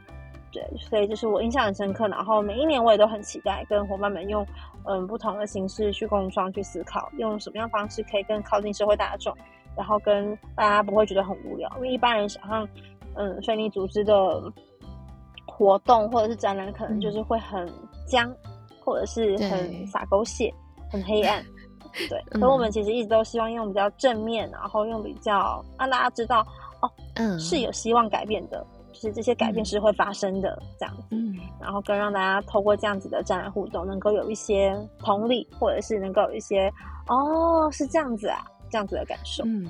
[0.56, 2.08] 对，所以就是我印象很深刻。
[2.08, 4.46] 然后每一年我也都很期待跟伙伴们用
[4.86, 9.36] 嗯不同的形式去共创、去思考，用什么样方式可以更靠近社会大众，
[9.76, 11.70] 然后跟大家不会觉得很无聊。
[11.76, 12.66] 因为一般人想象
[13.16, 14.42] 嗯非利组织的
[15.46, 17.70] 活动或者是展览，可能就是会很
[18.08, 18.34] 僵，
[18.82, 20.50] 或者是很洒狗血、
[20.90, 21.44] 很黑暗。
[22.10, 26.40] 对，所以我们其实一直都希望用比较正面，然后用比较让大家知道
[26.82, 28.66] 哦，嗯，是有希望改变的。
[28.96, 31.04] 就是这些改变是会发生的，这样子，
[31.62, 36.72] 然后更让大家透过这样子的展览互动，能够有一些同理，或者是能够有一些
[37.08, 39.44] 哦，是这样子啊，这样子的感受。
[39.46, 39.68] 嗯，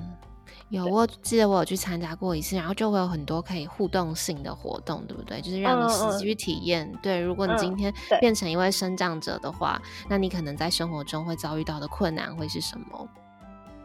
[0.68, 5.40] 有，我记得我有去参加过一次，然后就会有很多可以互动性的活动，对不对？
[5.40, 6.90] 就是让你实际去体验。
[7.02, 13.08] 对，如果你今天变成一位生长者的话，那你可能在生活中会遭遇到的困难会是什么？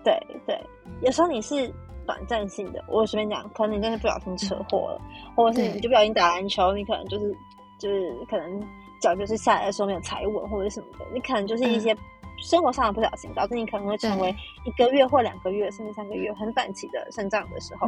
[0.04, 0.16] 对
[0.46, 0.64] 对，
[1.02, 1.74] 有时候你是。
[2.12, 5.02] 短暂性的，我随便讲，可能你真的不小心车祸了，
[5.34, 7.34] 或者是你就不小心打篮球，你可能就是
[7.80, 8.62] 就是可能
[9.00, 11.96] 脚就是下来的时候没有踩稳，或者什么的，你可能就是一些
[12.44, 14.36] 生活上的不小心，导致你可能会成为
[14.66, 17.88] 一个月或两个月甚至三个月很短期的肾脏的时候，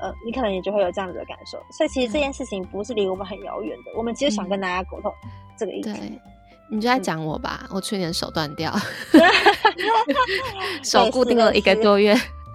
[0.00, 1.58] 呃，你可能也就会有这样子的感受。
[1.70, 5.10] 所以其实这件事情不是离我们很遥远的，我们其实想跟大家沟通
[5.56, 6.20] 这个意题。
[6.70, 8.72] 你就在讲我吧，我去年手断掉，
[10.82, 12.14] 手固定了一个多月。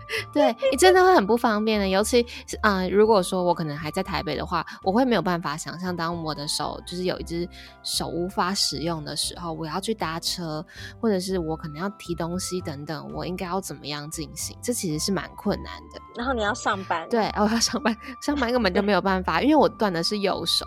[0.33, 7.47] 对你真的会很不方便的，尤其是啊，如果说我可能还在台北的话，我会没有办法想象，当我的手就是有一只
[7.83, 10.65] 手无法使用的时候，我要去搭车，
[10.99, 14.57] 或者是我可能要提东西等等，我应该要怎么样进行？
[14.61, 15.99] 这其实是蛮困难的。
[16.15, 20.65] 然后你要上班，对，我要上班，上班根本就没有办法，因为我断的是右手，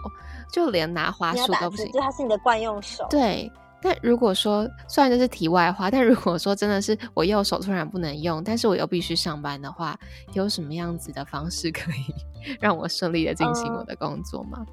[0.52, 3.50] 就连拿花束都不行，就它是你的惯用手，对。
[3.82, 9.98] 但如果说，虽然这是题外话，但如果说真的是我右手突然不能用，但是我又必须上班的话，
[10.34, 14.64] 有什么样子的方式可以 让我顺利的进行我的工作吗？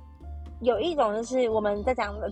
[0.62, 2.32] 有一种就是我们在讲的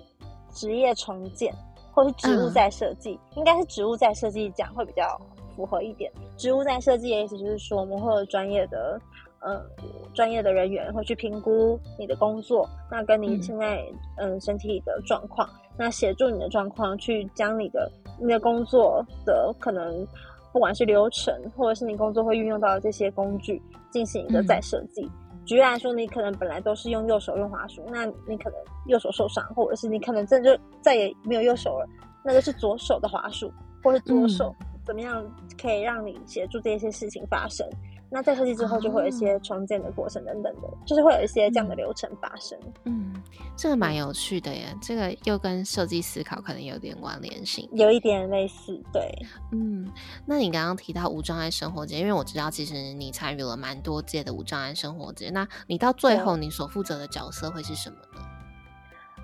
[0.51, 1.53] 职业重建，
[1.91, 5.19] 或是植物在设计，应该是植物在设计讲会比较
[5.55, 6.11] 符合一点。
[6.37, 8.99] 植物在设计的意思就是说，我们会有专业的。
[9.47, 9.63] 嗯，
[10.11, 13.85] 专业的人员会去评估你的工作，那跟你现在
[14.17, 15.47] 嗯身体的状况，
[15.77, 20.07] 那协助你的状况，去将你的你的工作的可能，
[20.53, 23.61] 不管是流程或者是你工作会运用到的这些工具，
[23.91, 25.09] 进行一个再设计。
[25.45, 31.87] 举例来说，你可能本来都是用右手用滑鼠，那你可能右手受伤，或者是你可能真的就再也没有右手了，
[32.23, 33.51] 那就是左手的滑鼠，
[33.83, 35.23] 或者左手怎么样
[35.61, 37.67] 可以让你协助这些事情发生。
[38.15, 42.57] 那在设计之后，就会有一些重建的过程等等的，就是会有一些这样的流程发生。
[42.85, 43.13] 嗯，
[43.57, 48.81] 这个蛮有趣的耶，这个又跟设计思考可能有点关联性，有一点类似。
[48.93, 49.13] 对，
[49.51, 49.91] 嗯，
[50.25, 58.25] 那你刚刚提到无障碍生活节，因为我知道其实你参与了蛮多届的无障碍生活节，那你到最后你所负责的角色会是什么呢？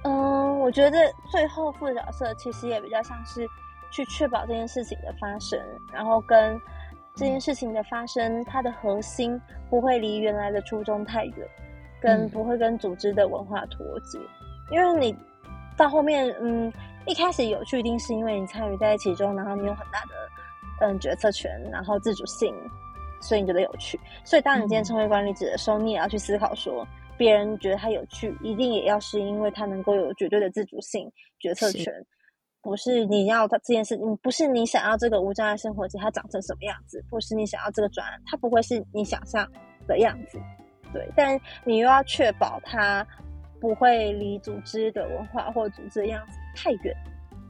[0.03, 0.97] 嗯，我觉得
[1.31, 3.47] 最后负责角色其实也比较像是
[3.89, 5.57] 去确保这件事情的发生，
[5.93, 6.59] 然后跟。
[7.15, 9.39] 这件事情的发生，它的核心
[9.69, 11.47] 不会离原来的初衷太远，
[12.01, 14.17] 跟不会跟组织的文化脱节。
[14.71, 15.15] 因为你
[15.77, 16.71] 到后面，嗯，
[17.05, 20.11] 一开始有趣一定是因为你参与在其中，然后你有很大的
[20.81, 22.55] 嗯决策权，然后自主性，
[23.21, 23.99] 所以你觉得有趣。
[24.23, 26.87] 所以当你今天成为管理者的时候，你也要去思考说，
[27.17, 31.93] 别人觉得他有趣，一定也要是因为他能够有绝对的自主性、决策权。
[32.61, 39.47] 不是你要的这件事，你不是你想要这个无障碍生活节它长成什么样子，不是你想要这个专案，它不会是你想象
[39.87, 40.39] 的样子，
[40.93, 41.09] 对。
[41.15, 43.05] 但你又要确保它
[43.59, 46.95] 不会离组织的文化或组织的样子太远，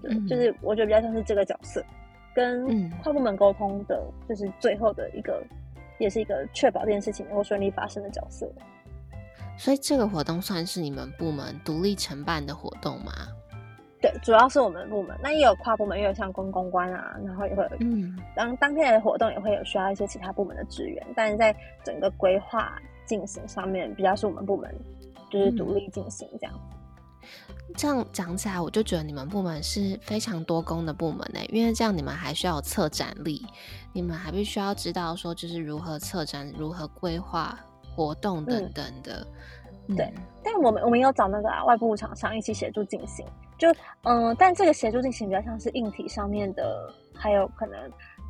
[0.02, 1.84] 对，就是我觉得比较像是这个角色，
[2.34, 5.44] 跟跨部门沟通的，就是最后的一个，
[6.00, 8.50] 也是一个确保这件事情能够顺利发生的角色。
[9.58, 13.12] 所以这个活动算是你们部门独立承办的活动吗？
[14.02, 24.74] 对，主要是我们部门，那也有跨部门，也有像公公关啊，然后也会，嗯，当当天的活动也会有需要一些其他部门的支援，但是在整个规划进行上面，比较是我们部门
[25.30, 26.54] 就是独立进行这样。
[27.78, 33.46] 这样讲起来，我就觉得你们部门是非常多工的部门呢，因为这样你们还需要有策展力，
[33.94, 37.56] 你们还必须要知道说就是如何策展、如何规划
[37.96, 39.26] 活动等等的。
[39.96, 40.12] 对，
[40.44, 43.24] 但我们我们有找那个外部厂商一起协助进行。
[43.62, 43.70] 就
[44.06, 47.78] 嗯，但这个协助进行比较像是硬体上面的，还有可能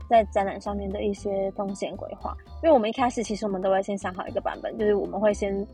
[0.10, 2.36] 在展览上面的一些动线规划。
[2.62, 5.66] 因为我们一开始其实我们都会先想好一个版本，就是我们会先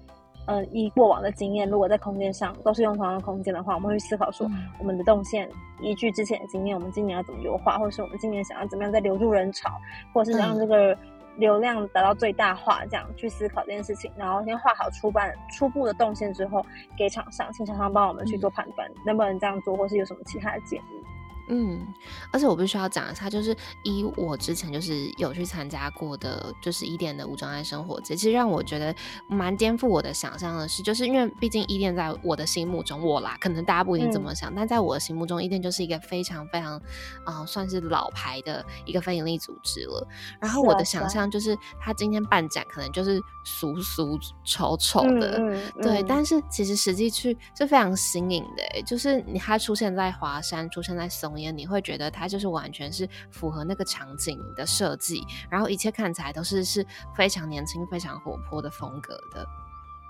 [0.45, 4.47] 嗯，以过往的经验，如果在空间上都是用同样的空间的话，我们会思考说
[4.77, 5.49] 我们的动线
[5.81, 9.71] 依据之前的经验，我们今年要怎么优化，或者是我们今年想要怎么样再留住人潮，
[10.13, 10.95] 或者是让这个。
[11.37, 16.65] 流量达到最大化，这样去思考这件事情，然后先画好初版初步的动线之后，
[16.97, 21.03] 给厂商，请厂商帮我们去做判断，能不能这样做，或是有什么其他的建议。
[21.49, 21.87] 嗯，
[22.31, 28.93] 而且我必须要讲一下，就是以我之前就是有去参加过的，就是伊甸的无障碍生活节，其实让我觉得
[29.29, 36.81] 蛮颠覆我的想象的是，就是因为毕竟伊甸在我的心目中，我啦，可能大家不一定这么想，但在我的心目中，伊甸就是一个非常非常
[37.23, 40.05] 啊，算是老牌的一个非营利组织了。
[40.41, 45.39] 然后我的想象就是，他今天办展可能就是俗俗丑丑的，
[45.81, 51.36] 对，但是其实实际去是非常新颖的，就是你他出现在华山，出现在松。
[51.37, 56.85] 你会觉得它就是完全是符合那个场景的设计，然后一切看起来都是是
[57.15, 59.45] 非常年轻、非常活泼的风格的。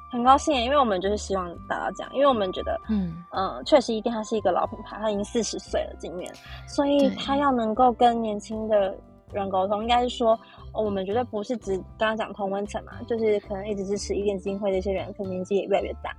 [0.09, 6.34] 很高兴，因为我们就是希望达到这样，因为我们觉得，嗯嗯，确实一定它是一个老品牌，它已经四十岁了，今年，
[6.65, 8.97] 所以它要能够跟年轻的
[9.34, 10.39] 人沟通，应该是说，
[10.73, 16.15] 我们绝对不是只刚刚讲同温层嘛，就是可能一直支持一点基金会的一些人，可能年纪也越来越大。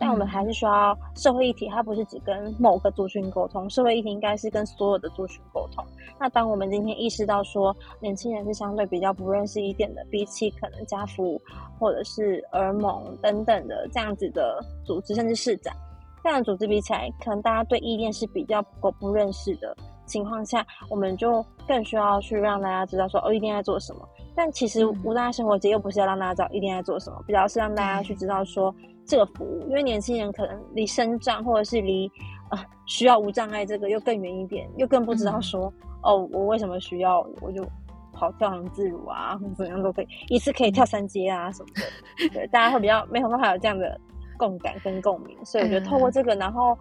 [0.00, 5.84] 但我们还是需要社会议题，它不是只跟某个族群沟通，社会议题应该是跟所有的族群沟通。
[6.18, 11.38] 那当我们今天意识到说，年轻人是相对比较不认识一点的，比起可能家福
[11.78, 15.76] 或者是儿盟等等的这样子的组织，甚至市长
[16.24, 19.76] 这样的组织比起来，可能大家对意恋是比较不不认识的
[20.06, 24.08] 情况下，我们就更需要去让大家知道说，哦，一定在做什么。
[24.34, 28.74] 但其实无障碍生活节又不是要让大家知道一定在做什么，比较是让大家去知道说。
[29.06, 32.08] 这个服务，因为年轻人可能离生障或者是离
[32.48, 35.72] 啊需要无障碍这个又更远一点，又更不知道说
[36.04, 37.66] 哦，我为什么需要，我就
[38.12, 42.28] 跑跳很自如啊，怎么样都可以，一次可以跳三阶啊什么的。
[42.28, 44.00] 对，大家会比较没有办法有这样的
[44.38, 46.78] 共感跟共鸣，所以我觉得透过这个，然后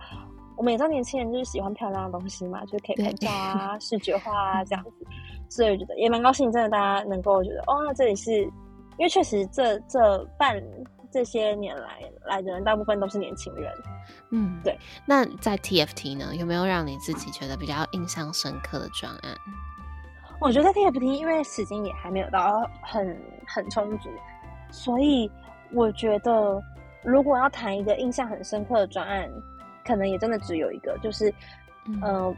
[0.56, 5.08] 我们也知道年轻人就是喜欢漂亮的东西嘛，就可以拍照啊、视觉化啊这样子，
[5.50, 10.62] 所以我觉得也蛮高兴，真的大家能够觉得哦，这里是因为确实这这半。
[11.12, 13.74] 这些年来来的人，大部分都是年轻人。
[14.30, 14.78] 嗯，对。
[15.08, 19.36] 那在 TFT 呢，有没有让你自己觉得比较印象深刻的专案？
[20.40, 24.08] 我觉得 TFT 因为时间也还没有到很很充足，
[24.70, 25.28] 所以
[25.74, 26.62] 我觉得
[27.04, 29.28] 如果要谈一个印象很深刻的专案，
[29.84, 31.34] 可能也真的只有一个，就是
[31.88, 32.36] 嗯，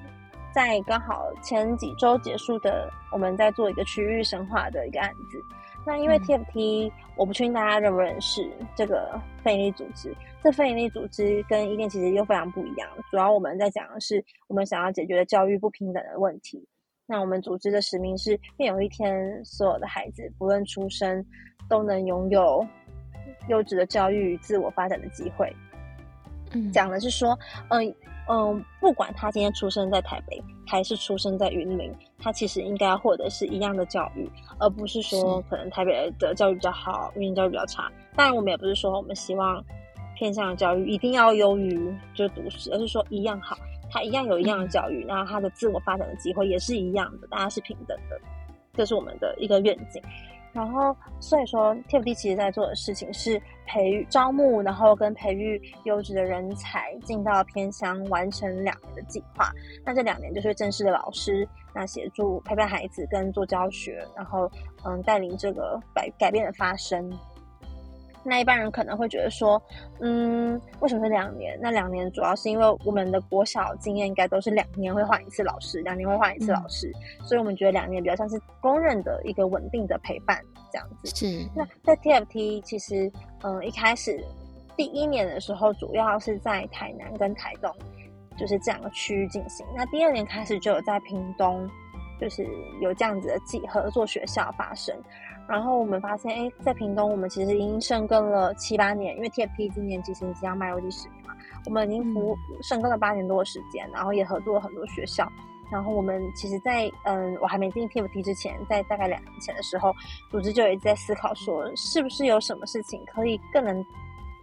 [0.53, 5.41] 在刚好前几周结束的，我们在做一个区域深化的一个案子。
[5.85, 10.13] 那因为 TFT，我不确定大家认不认识这个非营利组织。
[10.43, 12.87] 这非营利组织跟伊甸其实又非常不一样。
[13.09, 16.67] 主要我们在讲的是我们想要解决教育不平等的问题。
[17.07, 21.25] 那我们组织的使命是，愿有一天所有的孩子不论出生，
[21.67, 22.65] 都能拥有
[23.47, 25.51] 优质的教育与自我发展的机会。
[26.51, 27.37] 嗯，讲的是说，
[27.69, 27.95] 嗯。
[28.29, 37.91] 嗯，不管他今天出生在台北还是出生在云林，他其实应该获得是一样的教育，而不是说可能台北的教育比较好，云林教育比较差。
[38.15, 39.61] 当然，我们也不是说我们希望
[40.15, 43.57] 偏向的教育一定要优于就读史，而是说一样好，
[43.89, 48.17] 他一样有一样的教育，那他的自我发展的机会也是一样的，大家是平等的。
[48.73, 50.01] 这是我们的一个愿景。
[50.53, 59.49] 然后，所以说 TFD 其实在做的事情是培育、招募，然后跟培育优质的人才进到偏乡，完成两年的计划。
[59.85, 64.51] 那这两年就是正式的老师，那协助陪伴孩子跟做教学，然后
[64.83, 67.09] 嗯，带领这个改改变的发生。
[68.23, 69.61] 那一般人可能会觉得说，
[69.99, 71.57] 嗯，为什么是两年？
[71.61, 76.91] 那两年主要是因为我们的国小经验应该都是两年会换一次老师，两年会换一次老师，
[77.23, 80.39] 所以我们觉得两年比较像是公认的一个稳定的陪伴
[80.71, 81.15] 这样子。
[81.15, 81.45] 是。
[81.55, 83.11] 那在 TFT 其实，
[83.43, 84.23] 嗯，一开始
[84.77, 87.73] 第一年的时候，主要是在台南跟台东，
[88.37, 89.65] 就是这两个区域进行。
[89.75, 91.67] 那第二年开始就有在屏东，
[92.19, 92.47] 就是
[92.81, 94.95] 有这样子的几合作学校发生。
[95.47, 101.35] 然后我们发现，哎，在屏东，我们其实已经深耕了七八年，因为 TFT 今年其实即将迈入第十年嘛，
[101.65, 105.27] 我们已经服深耕了八年多的时间，然后也合作了很多学校。
[105.71, 109.93] 然后我们其实，在嗯，我还没进 TFT 之前，在大概两年前的时候，
[110.29, 113.85] 组织就一直在思考说，是不是有什么事情可以更能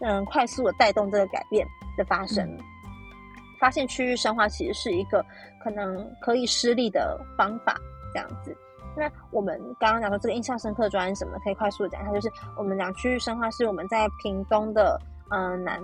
[0.01, 2.47] 嗯快速的带动这个改变的发生。
[3.61, 5.25] 发现区域深化其实是一个
[5.63, 7.77] 可能可以施力的方法，
[8.15, 8.57] 这样子。
[8.97, 15.81] 那我们刚刚讲说这个印象深刻专案什么，可以快速讲一下，就是我们讲区域深化是我们在屏东的嗯南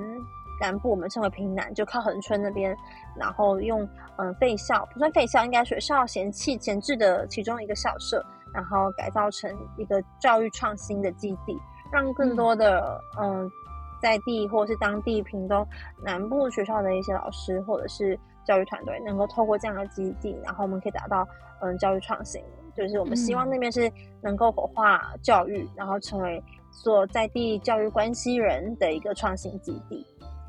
[0.61, 2.77] 南部，我们称为屏南，就靠恒春那边，
[3.17, 11.61] 然后用嗯废校不算废校，应该学校闲弃闲置的其中一个校舍，然后改造成一个教育创新的基地，
[11.93, 13.51] 让更多的嗯
[14.03, 15.67] 在地或者是当地屏东
[16.03, 21.27] 南部学校的一些老师或者是教育团队，能够透过这样的基地，然后我们可以达到
[21.61, 22.43] 嗯教育创新。
[22.77, 23.91] 就是我们希望那边是
[24.23, 26.43] 能够活化教育，然后成为
[26.83, 30.07] 做在地教育关系人的一个创新基地。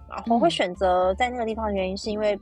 [0.08, 2.40] 然后会选择在那个地方的原因，是因为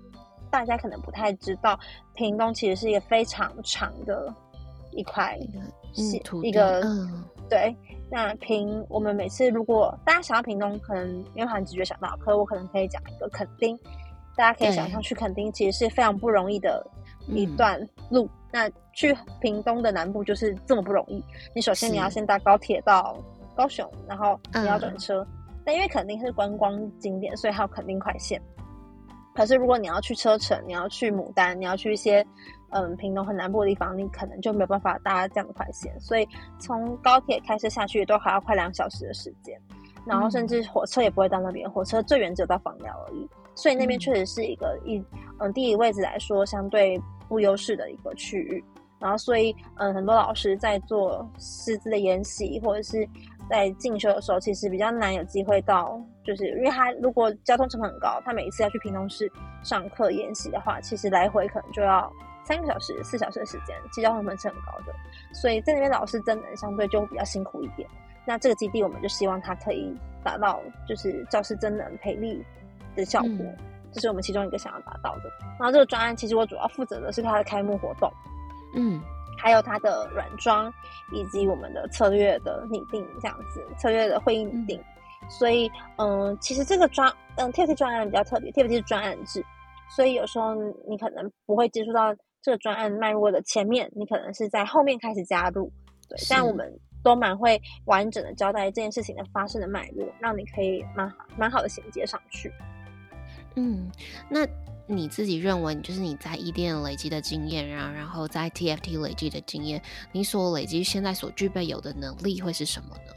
[0.52, 1.80] 大家可能不太知道，
[2.14, 4.32] 屏东其实是一个非常长的
[4.92, 5.40] 一块
[6.24, 6.84] 土一个
[7.50, 7.76] 对。
[8.12, 13.76] 那屏我们每次如果大家想到屏东，可能没有很直觉想到，可我可能可以讲一个垦丁，
[14.36, 16.86] 大家可以想象去垦丁其实是非常不容易的
[17.28, 18.30] 一段路。
[18.52, 21.24] 那去屏东的南部就是这么不容易。
[21.56, 23.18] 你首先你要先搭高铁到
[23.56, 25.26] 高雄，然后你要转车。
[25.66, 28.40] 但因为肯定是观光景点，所以还有肯定快线。
[29.34, 32.24] 可是如果你要去车城，你要去牡丹，你要去一些
[32.70, 36.00] 嗯屏东很南部的地方，你可能就没有办法搭这样的快线。
[36.00, 36.28] 所以
[36.60, 39.60] 从高铁开车下去都还要快两小时的时间，
[40.06, 43.28] 然后甚至火车也不会到那边，火车最远只有到枋寮而已。
[43.56, 45.04] 所以那边确实是一个一
[45.40, 47.02] 嗯地理位置来说相对。
[47.34, 48.64] 不优势的一个区域，
[49.00, 53.10] 然后所以嗯，很多老师在做师资的研习或者是
[53.50, 59.28] 在进修的时候，其实比较难有机会到，就是因为他如果交通成本很高，他每一次要去屏东市
[59.64, 62.14] 上课研习的话，其实来回可能就要
[62.46, 64.94] 三个小时、四小时的时间，其实交通成本是很高的，
[65.34, 67.90] 所以在那边老师真的相对就比较辛苦一点。
[68.26, 72.42] 那这个基地我们就希望它可以达到就是教师真能培力
[72.96, 73.46] 的效果。
[73.94, 75.30] 这是我们其中一个想要达到的。
[75.60, 78.12] 然后这个专案其实我主要负责的是它的开幕活动，
[78.76, 79.02] 嗯，
[79.38, 80.74] 还有它的软装
[81.12, 84.82] 以及我们的策略的拟定，这样子策略的会议拟定。
[85.30, 89.42] 所以，嗯，其实这个专，嗯，TFT 专案比较特别，TFT 是专案制，
[89.96, 90.54] 所以有时候
[90.86, 95.72] 你可能不会接触到这个专案脉络的前面，你可能是在后面开始加入。
[96.10, 96.70] 对，但我们
[97.02, 102.52] 都蛮会完整的交代这件事情的发生的脉络，让你可以蛮蛮好的衔接上去。
[103.56, 103.92] 嗯，
[104.30, 104.48] 那
[104.86, 109.82] 你自己认为，就是你在伊甸累积的经验，然后然后在 TFT 累积的经验，
[110.12, 113.14] 你所累积现在所具备有的能力会是什么呢？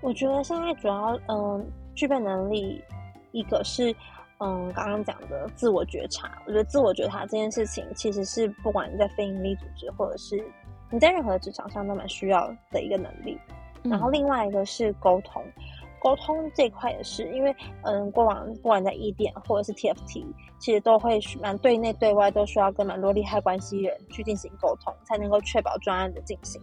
[0.00, 2.80] 我觉得现在主要嗯，具备能力
[3.32, 3.92] 一个是
[4.38, 6.40] 嗯，刚刚讲的自我觉察。
[6.46, 10.40] 我觉得自我觉察这件事情，其实是不管你在非营利组织，或者是
[10.90, 13.36] 你在任何职场上，都蛮需要的一个能力。
[13.82, 15.42] 然后另外一个是沟通。
[16.00, 20.24] 沟通这块也是，因为嗯，过往不管在 E 店或者是 TFT，
[20.58, 26.60] 其实都会蛮对内对外都需要跟蛮多利害关系人去进行沟通，才能够确保专案的进行。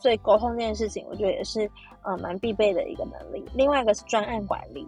[0.00, 1.70] 所以沟通这件事情，我觉得也是
[2.02, 3.44] 嗯蛮必备的一个能力。
[3.54, 4.86] 另外一个是专案管理，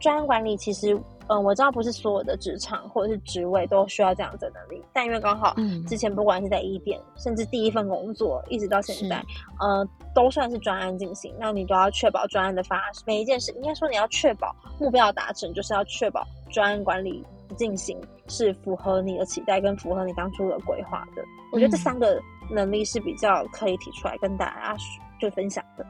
[0.00, 1.00] 专案管理其实。
[1.28, 5.54] 嗯，我知道不是所有的职场或者是职位都需要这样子的能力，但因为刚好
[5.86, 9.16] 之前不管是在一店，甚至第一份工作一直到现在，
[9.60, 17.24] 呃，都算是专案进行，那你都要确保专案的发每一件事，应该说你要确保目标达成，就是要确保专案管理
[17.56, 17.98] 进行
[18.28, 21.22] 是符合你的期待跟符合你当初的规划的。
[21.52, 22.20] 我觉得这三个
[22.50, 24.76] 能力是比较可以提出来跟大家
[25.20, 25.86] 就分享的。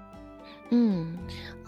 [0.74, 1.18] 嗯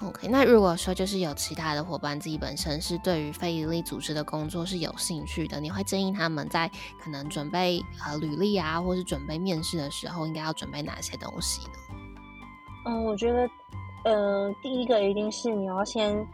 [0.01, 0.27] ，OK。
[0.29, 11.75] 那如果说就是有其他的伙伴自己本身是对于非营利组织的工作是有兴趣的，你会建议他们在可能准备呃履历啊，或是准备面试的时候，应该要准备哪些东西呢？
[12.87, 13.47] 嗯，我觉得，
[14.05, 16.27] 呃，第一个一定是你要先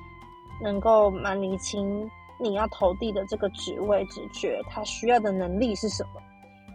[0.62, 2.08] 能够蛮理清
[2.38, 6.22] 你要投递的这个职位职缺，他需要的能力是什么，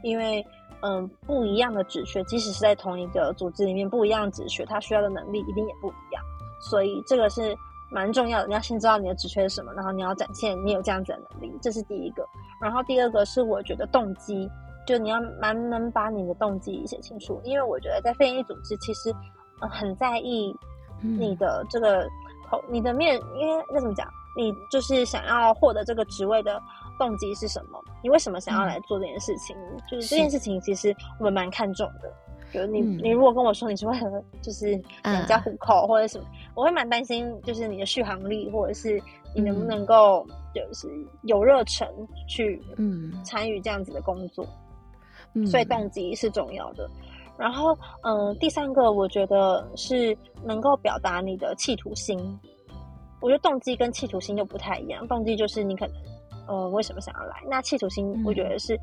[0.03, 0.45] 因为。
[0.87, 6.23] 嗯，不一样的职缺，即使是在同一个组织里面，不一样的职缺，它需要的能力一定也不一样。
[6.59, 7.57] 所以这个是
[7.89, 8.47] 蛮重要的。
[8.47, 12.23] 你要先知道你的职缺是什么，然后你要展现你有这样子的能力，这是第一个。
[12.61, 14.47] 然后第二个是我觉得动机，
[14.85, 17.41] 就你要蛮能把你的动机写清楚。
[17.43, 19.11] 因为我觉得在非营利组织，其实
[19.59, 20.55] 很在意
[21.01, 22.07] 你的这个
[22.47, 24.07] 投你的面，因为那怎么讲，
[24.37, 26.61] 你就是想要获得这个职位的。
[26.97, 27.79] 动机是什么？
[28.03, 29.55] 你为什么想要来做这件事情？
[29.89, 32.11] 就是这件事情，其实我们蛮看重的。
[32.53, 39.01] 就你，你如果跟我说你是为了就是养家糊口或者什么，我会蛮担心，就是你的续航力，或者是
[39.35, 40.87] 你能不能够就是
[41.23, 41.85] 有热忱
[42.29, 44.47] 去嗯参与这样子的工作。
[45.45, 46.89] 所以动机是重要的。
[47.37, 52.17] 然后嗯，第三个我觉得是能够表达你的企图心。
[53.19, 55.05] 我觉得动机跟企图心又不太一样。
[55.09, 55.95] 动机就是你可能。
[56.47, 57.35] 嗯，为什么想要来？
[57.49, 58.79] 那企图心，我觉得是，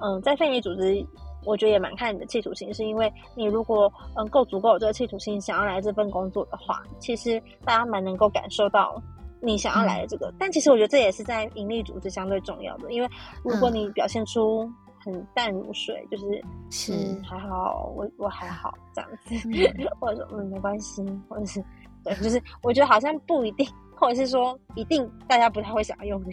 [0.00, 1.06] 嗯，在非营利组织，
[1.44, 9.00] 我觉得也蛮看你的企图心，是因为你如果嗯够足够有这个企图心，想要来这份工作的话，其实大家蛮能够感受到
[9.40, 10.32] 你想要来的这个。
[10.38, 13.08] 但其实我觉得这也是在盈利组织相对重要的，因为
[13.42, 14.68] 如果你表现出
[15.04, 16.92] 很淡如水，就是是
[17.22, 19.34] 还好，我我还好这样子，
[20.00, 21.62] 或者说嗯没关系，或者是
[22.02, 26.32] 对，就是我觉得好像不一定，或者是说一定大家不太会想要用你。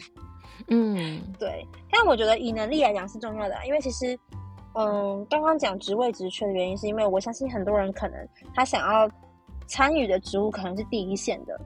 [0.67, 4.17] 嗯，对，但我觉得以能力来讲是重要的，因为其实，
[4.75, 8.17] 嗯，刚刚讲职位职缺的原因，是因为我相信很多人可能
[8.55, 9.09] 他想要
[9.67, 11.59] 参与的职务可能是第一线的，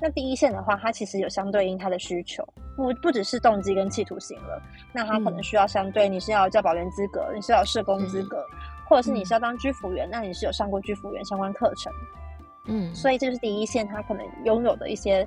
[0.00, 2.44] 那第一线的话，他其实有相对应他的需求，
[2.76, 4.62] 不不只是动机跟企图心了，
[4.92, 8.44] 那他可能需要相对你是要教保员资格，你是要社工资格，
[8.88, 11.92] 或者是你是要当居服员，那你是有上过居服员相关课程，
[12.66, 15.26] 嗯，所以这就是第一线他可能拥有的一些。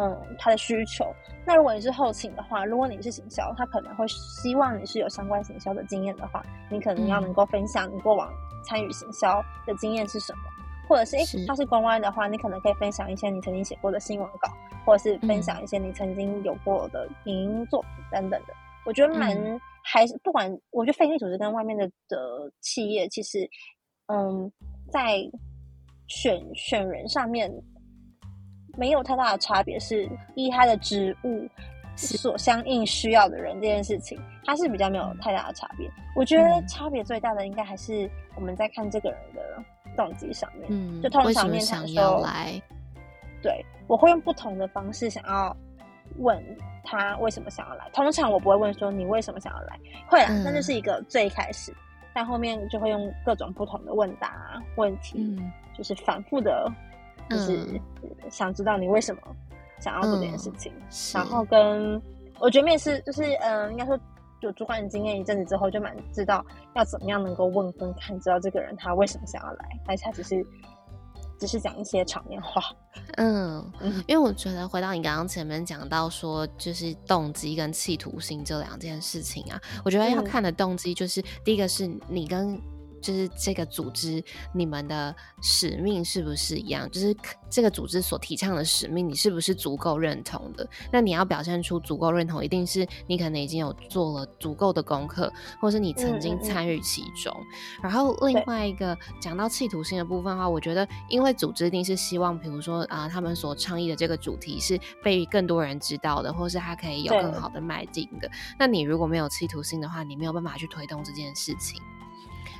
[0.00, 1.04] 嗯，他的需求。
[1.44, 8.32] 那如果你是后勤的话，如果你是行销，他可能会希望你是有相关行销的经验的话，你可能要能够分享你过往
[8.64, 10.40] 参与行销的经验是什么，
[10.88, 14.50] 或者是诶，他是公关的话，你可能可以分享一些你曾经写过的新闻稿，
[14.86, 18.54] 或者是分享一些你曾经有过的影音作品等等的。
[18.86, 23.46] 我觉得蛮还是不管，我觉得非营利组织跟外面的的企业，其实
[24.06, 24.50] 嗯，
[24.90, 25.18] 在
[26.06, 27.52] 选选人上面。
[28.76, 31.48] 没有太大的差别，是依他的职务
[31.96, 35.90] 所相应需要的人这件事情，它是比较没有太大的差别。
[36.16, 39.62] 我觉得差别最大的应该还是我们在看这个人的
[39.96, 40.66] 动机上面。
[40.70, 42.20] 嗯，就通常面谈的时候，
[43.42, 45.54] 对，我会用不同的方式想要
[46.18, 46.42] 问
[46.82, 47.88] 他为什么想要来。
[47.92, 51.74] 通常我不会问说你为什么想要来，会啊，那就是一个最开始，
[52.14, 55.38] 但后面就会用各种不同的问答问题，
[55.76, 56.70] 就是反复的。
[57.30, 57.80] 就是
[58.28, 59.22] 想知道你为什么
[59.80, 60.72] 想要做这件事情，
[61.14, 61.94] 然后跟
[62.38, 63.98] 我觉得面试就是嗯，应该说
[64.40, 70.44] 有主管经验一阵子之后，就蛮知道要怎么样能够问跟看，知道这个人他为什么想要来，还是他只是
[71.38, 72.60] 只是讲一些场面话。
[73.16, 73.64] 嗯，
[74.06, 82.60] 因为我觉得回到你刚刚前面讲到说，就是动机跟企图心这两件事情啊，我觉得要看的动机就是第一个是你跟。
[83.00, 84.22] 就是这个组织，
[84.52, 86.90] 你们的使命是不是一样？
[86.90, 87.16] 就是
[87.48, 90.68] 这个组织所提倡的使命，你是不是足够认同的？
[90.92, 97.34] 那你要表现出足够认同，一定是你可能已经有做了足够的功课，或是你曾经参与其中。
[97.82, 108.30] 然后另外一个讲到企图心的部分的话，我觉得，因为组织一定是希望，比如说啊，他们所倡议的这个主题是被更多人知道的，或是它可以有更好的迈进的。
[108.58, 111.80] 那你如果没有企图心的话，你没有办法去推动这件事情。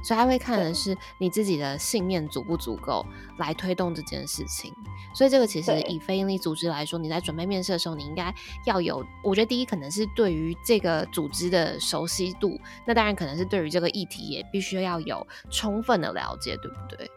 [0.03, 3.05] 所以他会看的是你自己的信念足不足够
[3.39, 4.73] 来推动这件事情。
[5.13, 8.33] 所以这个其实以非营利组织来说，你在准备面试的时候，你应该
[8.65, 17.11] 要有，我觉得第一可能是对于这个组织的熟悉度，那当然可能是对于这个议题也必须要有充分的了解，对不对？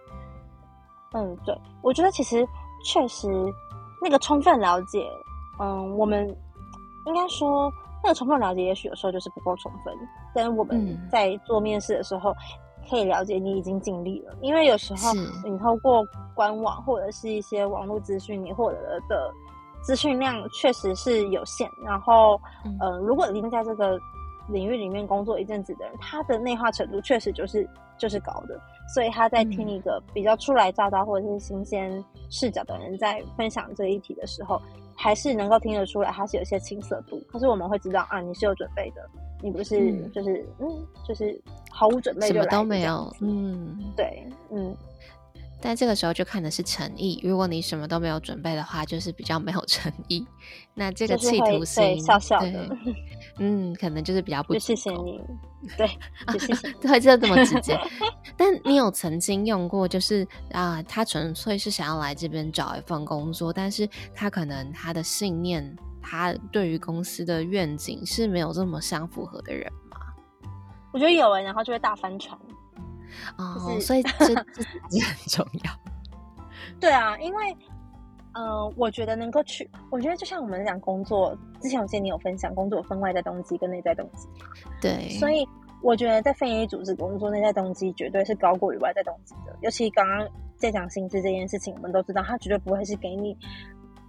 [1.14, 2.44] 嗯，对，我觉得其实
[2.84, 3.28] 确实
[4.02, 5.08] 那个充分了解，
[5.60, 6.28] 嗯，我们
[7.06, 7.72] 应该说
[8.04, 9.94] 那个充分了解，也许有时候就是不够充分。
[10.34, 12.34] 但是我们在做面试的时候。
[12.90, 15.14] 可以了解你已经尽力了，因为有时候
[15.44, 19.34] 你透过官网或者是一些网络资讯，你获得的
[19.82, 21.70] 资讯量确实是有限。
[21.84, 22.40] 然后，
[22.80, 24.00] 呃，如果已经在这个
[24.48, 28.60] 领域里面工作一阵子的人，他的内化程度确实就是就是高的。
[28.88, 34.62] 所以他在听一个比较初来乍到或者是新鲜视角的人在分享这一题的时候，
[34.96, 37.22] 还是能够听得出来他是有些青涩度。
[37.28, 39.10] 可是我们会知道啊，你是有准备的，
[39.42, 40.68] 你不是就是嗯，
[41.08, 44.76] 就是毫无准备就什么都没有，嗯，对，嗯。
[45.66, 47.22] 但这个时候就看的是诚意。
[47.24, 50.28] 如果你什么都没有准备的话，就是比较没有诚意。
[50.74, 52.78] 那这个企图心，笑笑的，
[53.40, 54.54] 嗯，可能就是比较 不。
[54.60, 55.22] 谢谢 你，
[55.78, 55.88] 对，
[56.38, 56.70] 谢谢。
[56.74, 57.80] 对，就这么直接。
[58.36, 69.98] 但你有曾经用过，就是啊，他纯粹是想要来这边找一份工作，但是他可能他的信念，他对于公司的愿景是没有这么相符合的人吗？
[70.92, 72.38] 我觉得有人，然后就会大翻船。
[73.38, 75.72] 哦，所以这这很重要。
[76.80, 77.58] 对啊，因为，
[78.34, 84.28] 嗯，我觉得能够去，我觉得就像我们讲工作，之前我记得你有分享工作分外在动机跟内在动机
[84.82, 85.48] 对，所以
[85.82, 89.56] 我觉得在非营利组织工作，内在动机绝对是高过于外在动机的。
[89.62, 93.38] 尤其刚刚在讲薪资这件事情，我们都知道，他绝对不会是给你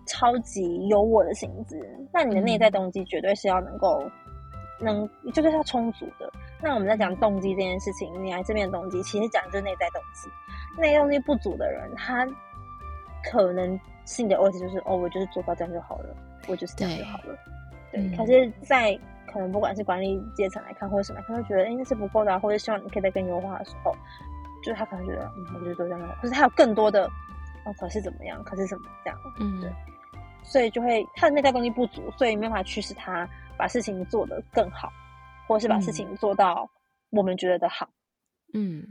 [0.07, 1.79] 超级优渥的薪资。
[2.13, 4.03] 那你的内在动机绝对是要能够。
[4.85, 6.31] 能就是要充足的。
[6.63, 10.31] 那我们在讲动机这件事情，你来这边的动机，其实讲就是内在动机。
[10.81, 12.27] 内在动机不足的人，他
[13.31, 16.15] 可能心里的问题就是哦，我就是做到这样就好了，
[16.47, 17.37] 我就是这样就好了。
[17.91, 18.17] 对。
[18.17, 23.95] 可是，在可能不管是管理阶层来看，或者什么，他会觉得哎，那是不够的，或者希望你可以再更优化的时候，
[24.63, 26.15] 就是他可能觉得嗯，我就是做这样就好。
[26.21, 27.05] 可是他有更多的
[27.65, 28.43] 哦，可是怎么样？
[28.45, 29.19] 可是怎么这样？
[29.39, 29.71] 嗯，对。
[30.43, 33.29] 所以就会他的内在动力不足，所以没办法驱使他。
[33.57, 34.93] 把事情做得更好，
[35.47, 36.69] 或者是把事情做到
[37.11, 37.89] 我们觉得的好，
[38.53, 38.83] 嗯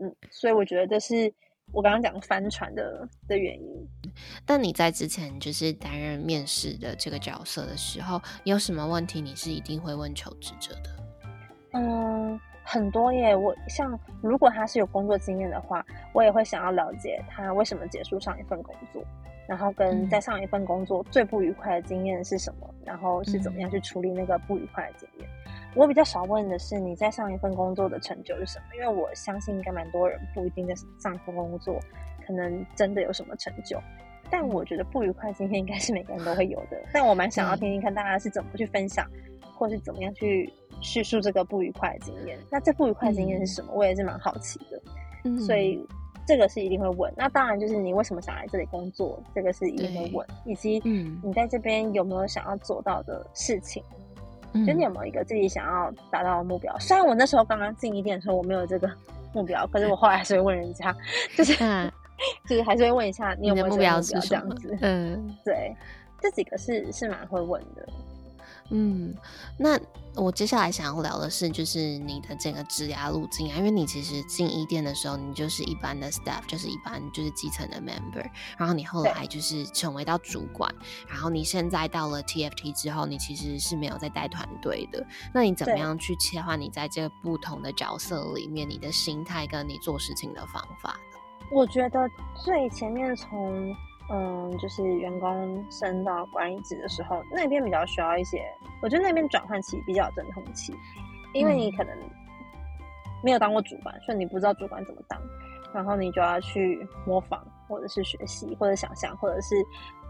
[0.00, 1.32] 嗯，所以我觉得这是
[1.72, 3.88] 我刚刚讲帆船的的原因。
[4.46, 10.90] 但你在之前就是担任面试的这个角色的时候，有什么问题你是一定会问求职者的？
[11.72, 13.36] 嗯，很多耶。
[13.36, 19.04] 我像如果他是有工作经验的话，我也会想要了解他为什么结束上一份工作。
[19.50, 22.72] 然后跟在上一份工作最不愉快的经验是什么？
[22.84, 25.28] 然后是怎么样去处理那个不愉快的经验？
[25.74, 28.76] 我比较少问的是你在上一份工作的成就是什么？
[28.76, 31.80] 因为我相信应该蛮多人不一定在上一份工作
[32.24, 33.76] 可能真的有什么成就，
[34.30, 36.80] 但我觉得不愉快经验应该是每个人都会有的。
[36.92, 39.04] 但我蛮想要听听看大家是怎么去分享，
[39.58, 40.48] 或是怎么样去
[40.80, 42.38] 叙述这个不愉快的经验。
[42.52, 43.72] 那这不愉快经验是什么？
[43.74, 44.80] 我也是蛮好奇的，
[45.24, 45.84] 嗯所以。
[46.30, 51.20] 这个是一定会问，那当然就是你为什么想来这里工作，这个是一定会问，以及嗯。
[51.24, 53.82] 你在这边有没有想要做到的事情，
[54.64, 56.72] 就你有没有一个自己想要达到的目标？
[56.78, 58.88] 虽然我那时候刚刚进一店的时候我没有这个
[59.34, 60.96] 目标，可是我后来还是会问人家，
[61.36, 61.52] 就是
[62.46, 64.78] 就是还是会问一下你有没有目标这样子。
[64.82, 65.74] 嗯，对，
[66.20, 67.88] 这几个是是蛮会问的。
[68.72, 69.12] 嗯，
[69.58, 69.78] 那
[70.14, 78.24] 我接下来想要聊的是，就是你的整个职涯路径啊，因为你其实进一店的时候，你就是一般的 staff，就是一般就是基层的 member，
[78.56, 80.72] 然后你后来就是成为到主管，
[81.08, 85.04] 然后你现在到了 TFT 之后，你其实是没有在带团队的，
[85.34, 91.18] 那你怎么样去切换你在这个不同的角色里面，你的心态跟你做事情的方法呢？
[91.50, 92.08] 我觉得
[92.44, 93.74] 最前面从。
[94.12, 98.42] 嗯，就是员工升到管理职的时候，那边比较需要一些，
[98.82, 100.74] 我觉得那边转换期比较有阵痛期，
[101.32, 101.96] 因为你可能
[103.22, 105.20] 没有当过主管，所以你不知道主管怎么当，
[105.72, 109.54] 然后你就要去模仿，或者是学习，或者想象，或者是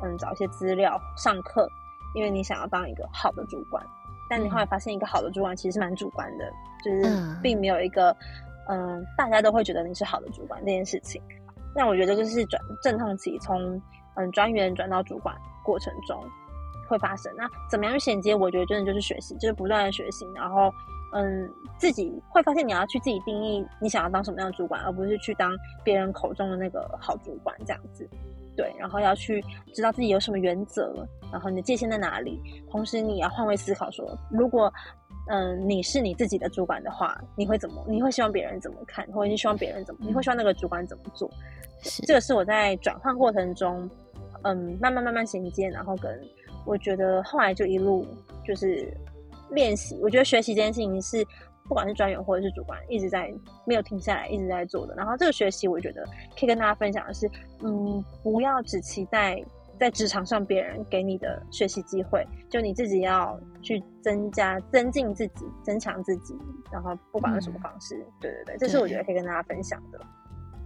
[0.02, 1.68] 嗯找一些资料上课，
[2.14, 3.84] 因为你想要当一个好的主管，
[4.30, 6.50] 但你后来发现一个好的主管其实是蛮主观的，
[6.82, 8.16] 就是并没有一个
[8.66, 11.20] 嗯大家都会觉得你是好的主管这件事情。
[11.74, 13.80] 那我觉得就是转阵痛期，从
[14.16, 16.22] 嗯专员转到主管过程中
[16.88, 17.32] 会发生。
[17.36, 18.34] 那怎么样去衔接？
[18.34, 20.72] 我觉得真的就是学习，就是不断的学习，然后
[21.12, 21.48] 嗯
[21.78, 25.50] 自己会发现你要去自己定义你想要当什么样的主管，而不是去当
[25.84, 28.08] 别人口中的那个好主管这样子。
[28.56, 29.42] 对，然后要去
[29.72, 32.40] 知道自己有什么原则，然后你的界限在哪里。
[32.70, 34.72] 同时你要换位思考，说如果。
[35.28, 37.84] 嗯，你是你自己的主管的话，你会怎么？
[37.86, 40.00] 你会希望别人怎么看，或者你希望别人怎么？
[40.04, 41.30] 你会希望那个主管怎么做？
[42.06, 43.88] 这个是我在转换过程中，
[44.42, 46.20] 嗯，慢慢慢慢衔接，然后跟
[46.66, 48.04] 我觉得后来就一路
[48.44, 48.92] 就是
[49.50, 49.96] 练习。
[50.02, 51.24] 我觉得学习这件事情是
[51.68, 53.32] 不管是专员或者是主管一直在
[53.64, 54.94] 没有停下来一直在做的。
[54.96, 56.04] 然后这个学习，我觉得
[56.36, 57.30] 可以跟大家分享的是，
[57.62, 59.40] 嗯，不要只期待。
[59.80, 66.36] 在职场上，别人给你的学习机会，就你自己要去增加、增进自己、增强自己，
[66.70, 69.98] 然后不管用什么方式，对对对，这是我觉得可以跟大家分享的。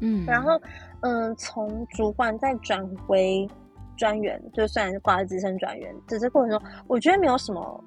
[0.00, 0.60] 嗯，然后
[1.02, 3.48] 嗯，从主管再转回
[3.96, 7.84] 专员，就算挂在资深专员，只是过程中，我觉得没有什么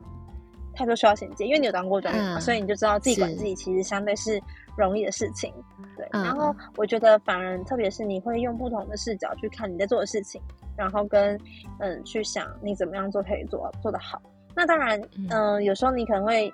[0.73, 4.41] 太多需要衔接，因为你有当过专员嘛，嗯所以你就知道自己管自己其实相对是
[4.77, 5.53] 容易的事情。
[5.97, 10.41] 对，嗯然后我觉得反而特别是你会用不同的视角去看你在做的事情，
[10.77, 11.37] 然后跟
[11.79, 14.21] 嗯去想你怎么样做可以做做得好。
[14.55, 16.51] 那当然，嗯嗯、有时候你可能会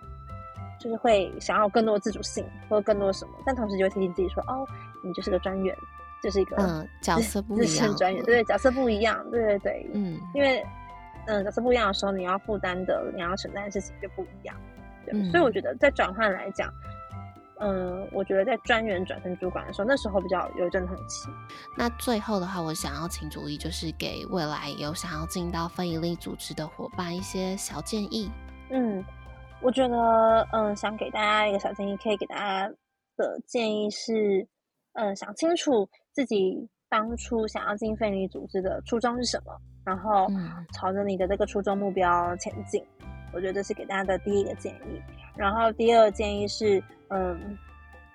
[0.79, 4.67] 就是会想要更多自主性或者更多什么，但同时就会提醒自己说，哦，
[5.03, 5.75] 你就是个专员，
[6.21, 10.61] 就是一个嗯，角色不一样深专员，对，角色不一样，对对对，嗯因为
[11.27, 14.53] 嗯角色不一样的时候，你要负担的、你要承担的事情就不一样。
[15.05, 16.69] 对，嗯所以我觉得在转换来讲，
[17.65, 21.29] 嗯，我觉得在专员转成主管的时候，那时候比较有阵痛期。
[21.77, 28.29] 那最后的话，我想要请主意，就是给未来有想要进到非营利组织的伙伴一些小建议。
[28.69, 29.01] 嗯，
[29.61, 32.67] 我觉得嗯，想给大家一个小建议，可以给大家
[33.15, 34.45] 的建议是，
[34.95, 42.83] 嗯，想清楚自己当初想要进非营利组织的初衷是什么，然后嗯朝着你的这个初衷目标前进。
[43.33, 45.01] 我觉得这是给大家的第一个建议。
[45.35, 46.79] 然后第二个建议是，
[47.13, 47.57] 嗯，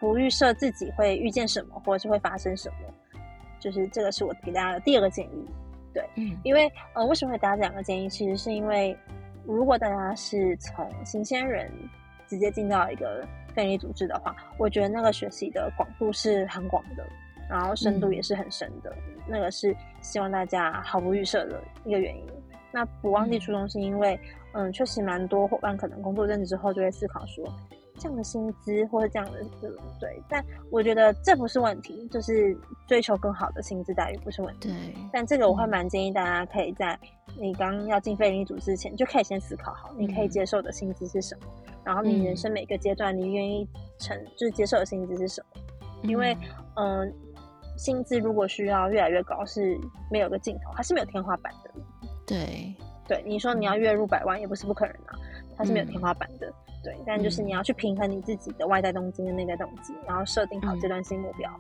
[0.01, 3.21] 不预设自己会遇见什么，或者是会发生什么，
[3.61, 5.49] 就是这个是我给大家的第二个建议。
[6.15, 8.09] 嗯因为呃，为什么会给大家这两个建议？
[8.09, 8.97] 其实是因为
[9.45, 11.69] 如果大家是从新鲜人
[12.29, 17.05] 直接进到一个非营利组织的话，我觉得那个学习的广度是很广的，
[17.49, 18.95] 然后深度嗯也是很深的。
[19.27, 22.25] 那个是希望大家毫不预设的一个原因。
[22.71, 24.19] 那不忘记初衷，是因为
[24.53, 27.45] 嗯，确实蛮多伙伴可能工作认识之后就会思考说，
[27.99, 29.69] 这样的薪资或者这样的呃
[30.01, 34.69] 对，但我觉得这不是问题，就是追求更好的薪资待遇不是问题。
[34.69, 36.99] 对，但这个我会嗯蛮建议大家可以在
[37.37, 41.47] 你刚要进非营利组织之前，就可以先思考好，你可以嗯接受的薪资是什么，
[41.85, 43.69] 然后你人嗯生每个阶段你愿意
[43.99, 45.61] 承就是接受的薪资是什么。
[46.05, 46.37] 因为
[46.77, 47.13] 嗯、
[47.77, 49.77] 薪资如果需要越来越高，是
[50.13, 51.71] 没有个尽头，它是没有天花板的。
[52.25, 52.73] 对，
[53.09, 55.19] 对，你说你要月入百万也不是不可能啊，
[55.57, 56.53] 它是没有天嗯花板的。
[56.83, 61.51] 对，但就是你嗯要去平衡你自己的外在动机跟内在动机，然后设定好嗯阶段性目标，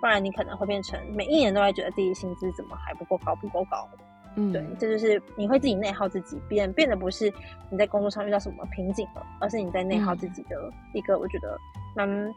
[0.00, 3.88] 不然你可能会变成每一年都在觉得自己薪资怎么还不够高，不够高。
[4.36, 7.32] 嗯对，这就是你会自己内耗自己，变变得不是
[7.70, 11.58] 你在工作上遇到什么瓶颈了，而是你在内耗嗯自己的一个我觉得
[11.96, 12.34] 蛮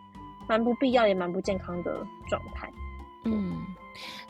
[0.48, 2.68] 蛮不必要也蛮不健康的状态。
[3.24, 3.64] 嗯，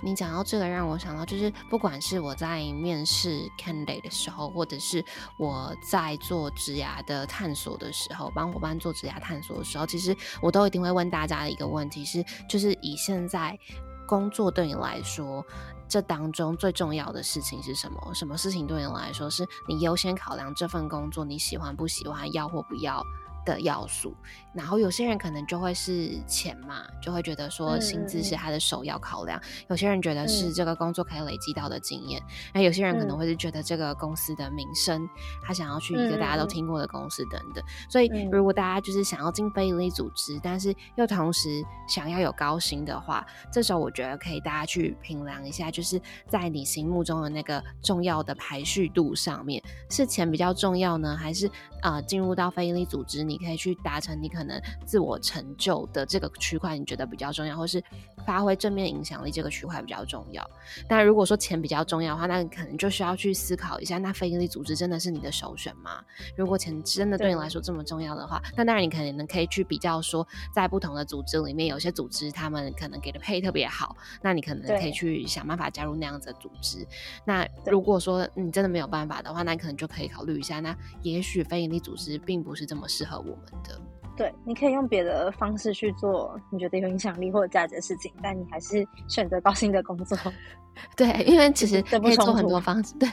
[0.01, 5.03] 你讲到这个，让我想到就是，不管是我在面试 candidate 的时候，或者是
[5.37, 13.57] 我在做职涯的探索的时候，帮伙伴做职涯探索的时候，其实我都一定会问大家的一个问题是，就是以现在
[14.05, 15.45] 工作对你来说，
[15.87, 18.13] 这当中最重要的事情是什么？
[18.13, 23.01] 什么事情对你来说是你优先考量这份工作你喜欢不喜欢，要或不要？
[23.45, 24.15] 的要素，
[24.53, 29.41] 然后有些人可能就会是钱嘛，就会觉得说嗯薪资是他的首要考量。
[29.67, 30.53] 有些人觉得是嗯。
[30.53, 32.21] 这个工作可以累积到的经验，
[32.53, 35.07] 那有些人可能嗯会是觉得这个公司的名声，
[35.41, 37.63] 他想要去一个大家都听过的公司等等。
[37.89, 38.29] 所以嗯。
[38.31, 51.49] 如果大家就是想要进非营利组织，但是又同时想要有高薪的话，这时候我觉得可以大家去评量一下，就是在你心目中的那个重要的排序度上面，是钱比较重要呢，还是
[51.81, 57.83] 呃进入到非营利组织，你可以去达成你可能自我成就的这个区块，你觉得比较重要，或是
[58.25, 60.47] 发挥正面影响力这个区块比较重要？
[60.89, 66.03] 那如果说钱比较重要的话，那你可能就需要去思考一下，那非营利组织真的是你的首选吗？
[66.35, 76.85] 如果钱真的对你来说这么重要的话，那当然你可能可以去比较说，在不同的组织里面，有些组织他们可能给的配特别好，那你可能可以去想办法加入那样子的组织。
[77.25, 83.81] 那如果说你真的没有办法的话，那你可能就可以考虑一下，那也许非营利组织并不是这么适合我们的。
[84.17, 90.17] 对，你可以用别的方式去做你觉得有影响力或者价值的事情，但你还是选择高薪的工作。
[90.95, 92.93] 对，因为其实可以做很多方式。
[92.95, 93.09] 对，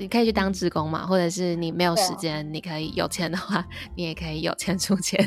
[0.00, 5.22] 你可以去当职工嘛，或者是你没有时间，你可以有钱的话，你也可以有钱出钱，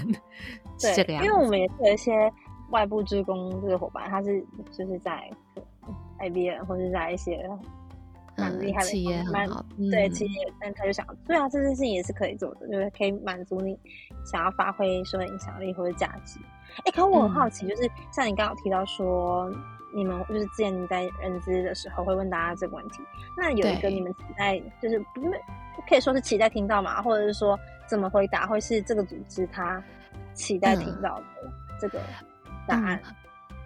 [0.78, 1.28] 是对，这个样子。
[1.28, 2.34] 因为我们也是有一些
[2.72, 5.30] 外部职工这个伙伴，他是就是在
[6.20, 7.50] IBM 或者在一些
[8.42, 9.50] 蛮厉害的嗯企业蛮
[9.92, 13.78] 对企业，但他就想，对啊，这件事情也是可以做的，就是可以满足你
[14.26, 16.40] 想要发挥说影响力或者价值。
[16.86, 19.52] 哎，可我很好嗯奇，就是像你刚刚提到说，
[19.94, 23.02] 你们就是之前你在认知的时候会问大家这个问题，
[23.38, 25.32] 那有一个你们期待，就是不是
[25.88, 29.84] 可以说是期待听到嘛，或者是说怎么回答会是这个组织他
[30.34, 31.26] 期待听嗯到的
[31.80, 32.00] 这个
[32.66, 33.02] 答案？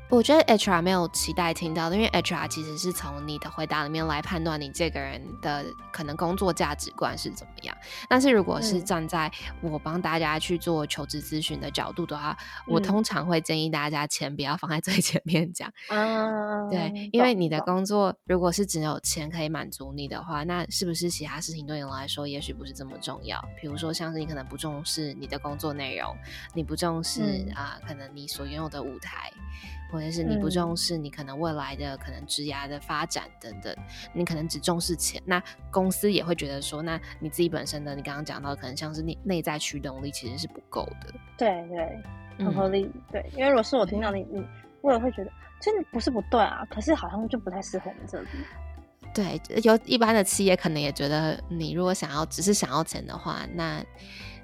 [0.07, 7.75] 我觉得 HR 没有期待听到的，因为 HR 其实是从你的回答里面来判断你这个人的可能工作价值观是怎么样。
[8.07, 9.29] 但是如果是嗯站在
[9.61, 12.37] 我帮大家去做求职咨询的角度的话，
[12.67, 15.69] 我嗯通常会建议大家钱不要放在最前面讲。
[15.89, 23.43] 嗯， 对，因为你的工作如果是只有钱可以满足你的话，那是不是其他事情对你来说也许不是这么重要？
[23.59, 26.15] 比如说像是你可能不重视你的工作内容，
[26.53, 29.31] 你不重视嗯啊、可能你所拥有的舞台，
[29.95, 33.73] 或者是你不嗯重视你可能未来的可能职涯的发展等等，
[34.11, 35.41] 你可能只重视钱，那
[35.71, 41.13] 公司也会觉得说，那你自己本身的你刚刚讲到的可能像是内内在驱动力其实是不够的。
[41.37, 42.91] 对对，很合嗯理。
[43.09, 44.45] 对，因为如果是我听到你你，
[44.81, 45.31] 我也会觉得
[45.61, 48.27] 真的不是不对啊，可是好像就不太适合我们这里。
[49.13, 53.81] 对，有一般的企业可能也觉得，你如果想要只是想要钱的话，那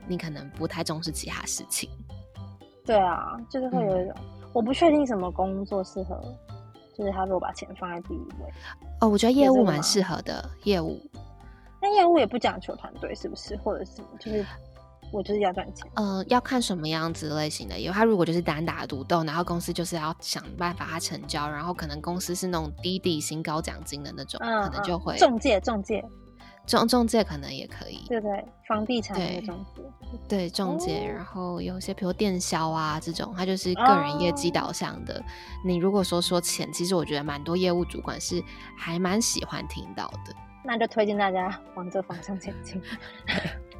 [0.07, 1.89] 你可能不太重视其他事情。
[2.85, 4.15] 对啊，就是会有一嗯种，
[4.53, 6.21] 我不确定什么工作适合，
[6.97, 8.53] 就是他如果把钱放在第一位，
[8.99, 11.01] 哦，我觉得业务蛮适合的，业务，
[11.81, 13.55] 那业务也不讲求团队，是不是？
[13.57, 14.07] 或者是什么？
[14.19, 14.45] 就是
[15.11, 15.89] 我就是要赚钱。
[15.95, 17.93] 呃，要看什么样子类型的业务。
[17.93, 26.09] 他如果就是单打独斗，然后公司就是要想办法他成交，然后可能公司是那种低底薪高奖金的那种，可能就会中介，中介，中
[26.65, 28.45] 中中介可能也可以，对不对？
[28.67, 29.81] 房地产中介，
[30.27, 35.21] 对中介，哦然后有些比如电销啊这种，它就是个人业绩哦导向的。
[35.65, 38.41] 你如果说说钱，其实我觉得蛮多业务主管是
[38.77, 40.33] 还蛮喜欢听到的。
[40.63, 42.79] 那就推荐大家往这方向前进。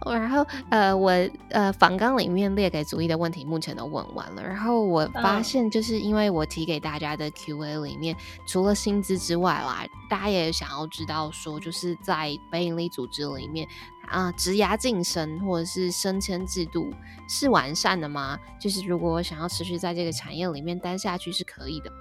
[0.00, 1.12] 好，然后呃，我
[1.50, 8.16] 呃访纲里面列给主意的问题目前都问完了，然后我发嗯现就是因为我提给大家的 Q&A 里面，
[8.46, 13.68] 除了薪资之外啦，大家也想要知道说，就是在非营利组织里面
[14.08, 16.90] 啊，职涯晋升或者是升迁制度
[17.28, 18.38] 是完善的吗？
[18.58, 21.98] 就是如果我想要持续在这个产业里面待下去是可以的吗？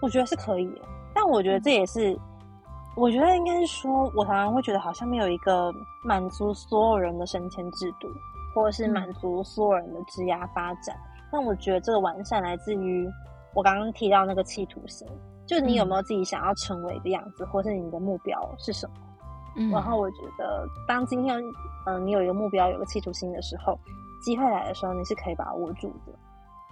[0.00, 0.68] 我觉得是可以，
[1.14, 2.18] 但我觉得这也是，
[2.98, 5.72] 我觉得应该是说，我常常会觉得好像没有一个
[6.02, 8.08] 满足所有人的升迁制度，
[8.54, 10.96] 或者是嗯满足所有人的职涯发展。
[11.30, 13.08] 但我觉得这个完善来自于
[13.54, 15.06] 我刚刚提到那个企图心，
[15.46, 18.94] 就是你有没有自己想要成为的样子，或是你的目标是什么。
[19.56, 21.38] 嗯，然后我觉得，当今天
[21.86, 23.78] 嗯、呃你有一个目标，有个企图心的时候，
[24.20, 26.12] 机会来的时候，你是可以把握住的。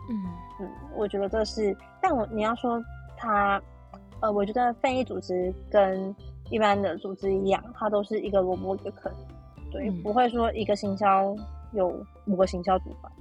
[0.09, 0.25] 嗯
[0.61, 2.83] 嗯，我觉得这是，但我你要说
[3.17, 3.61] 它，
[4.21, 6.15] 呃，我觉得非益组织跟
[6.51, 9.13] 一般的组织一样，它都是一个萝卜一个坑，
[9.71, 11.35] 对，嗯不会说一个行销
[11.73, 11.93] 有
[12.27, 13.13] 五个行销主管，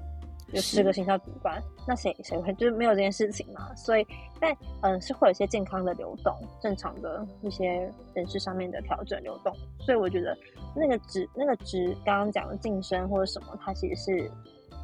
[0.54, 3.74] 有是十个行销主管，那谁谁会就是没有这件事情嘛？
[3.76, 4.08] 所以，
[4.40, 10.38] 但嗯、呃是会有一些健康的流动，正常的一些人事上面的调整流动，所以我觉得
[10.76, 14.32] 那个值那个值刚刚讲的晋升或者什么，它其实是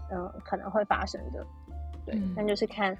[0.09, 1.45] 嗯、呃可能会发生的。
[2.05, 2.97] 对，嗯但就是看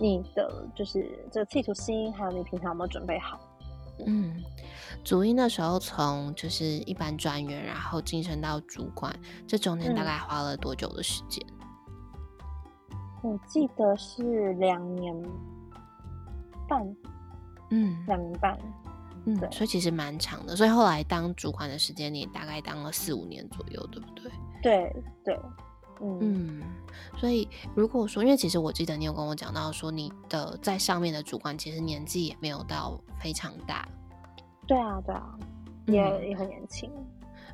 [0.00, 3.38] 你的就是这个企图心，还有你平常有没有准备好。
[4.06, 4.42] 嗯，
[5.04, 9.14] 主一那时候从就是一般专员，然后晋升到主管，
[9.46, 11.46] 这中间大嗯概花了多久的时间？
[13.22, 15.14] 我记得是两年
[16.66, 16.96] 半，
[17.70, 18.58] 嗯两年半。
[19.26, 20.56] 嗯，对所以其实蛮长的。
[20.56, 24.32] 所以后来当主管的时间，你大概当了四五年左右，对不对？
[24.62, 25.38] 对对，
[26.02, 26.62] 嗯嗯，
[27.18, 33.86] 所以如果说，因为其实我记得你有跟我讲到说，你的在上面的主管其实年纪也没有到非常大，
[34.66, 35.38] 对啊对啊，
[35.86, 36.90] 也、嗯也很年轻。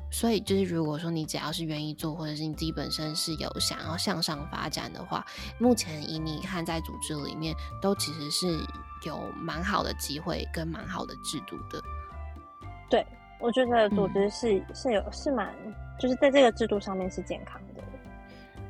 [0.09, 5.25] 所以就是如果说你只要是愿意做，或者是你自己本身是有想要向上发展的话，
[5.59, 8.57] 目前以你看在组织里面，都其实是
[9.05, 11.83] 有蛮好的机会跟蛮好的制度的。
[12.89, 13.05] 对，
[13.41, 15.53] 我觉得组嗯织是、是有是蛮，
[15.99, 17.76] 就是在这个制度上面是健康的。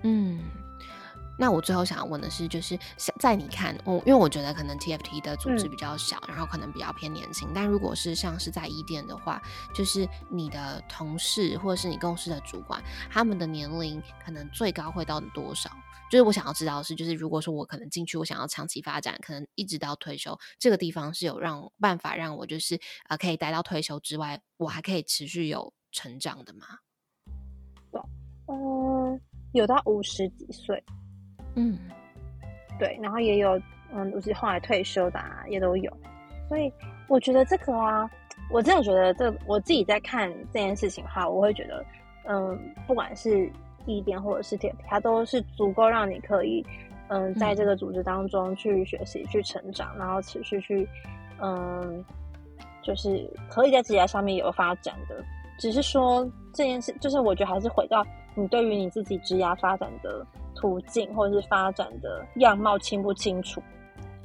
[0.03, 0.39] 嗯，
[1.37, 9.41] 那我最后想要问的是，就是像在你看，我、因为我觉得可能 TFT 的组织嗯比较小，然后可能比较偏年轻，但如果是像是在一店的话，
[9.73, 15.69] 就是你的同事或者是你公司的主管，他们的年龄可能最高会到多少？
[16.09, 22.79] 就是我想要知道的是，就是如果说我可能进去，我想要长期发展，可能一直到退休，这个地方是有让办法让我就是
[23.09, 26.79] 呃可以待到退休之外，我还可以持续有成长的吗？
[28.49, 29.19] 嗯，
[29.57, 30.81] 有到五十几岁，
[31.55, 31.77] 嗯。
[32.79, 33.59] 对，然后也有
[33.91, 35.91] 嗯，就是后来退休的、啊、也都有，
[36.47, 36.71] 所以
[37.07, 38.07] 我觉得这个啊，
[38.51, 41.83] 我真的觉得这我自己在看这件事情的话，我会觉得，
[42.25, 42.55] 嗯，
[42.85, 43.51] 不管是
[43.87, 46.63] 一点或者是铁，它都是足够让你可以，
[47.07, 50.87] 嗯，在这个组织当中去学习、去成长，然后持续去，
[51.41, 52.05] 嗯，
[52.83, 55.15] 就是可以在职业上面有发展的。
[55.57, 56.23] 只是说
[56.53, 58.05] 这件事，就是我觉得还是回到
[58.37, 63.61] 你对于你自己职涯发展的途径或者是发展的样貌清不清楚？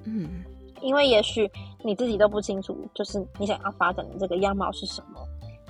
[0.05, 0.45] 嗯
[0.83, 1.49] 因为也许
[1.83, 5.21] 你自己都不清楚，就是你想要发展的这个样貌是什么。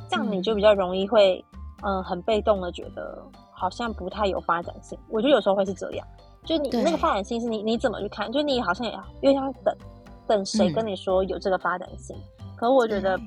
[0.09, 1.45] 这样你就比较容易会，
[1.83, 4.99] 嗯，很被动的觉得好像不太有发展性。
[5.11, 6.07] 我觉得有时候会是这样，
[6.45, 8.33] 就你那个发展性是你你怎么去看？
[8.33, 9.77] 就你好像也因为要等
[10.27, 12.17] 等谁跟你说有这个发展性，
[12.57, 13.21] 可我觉得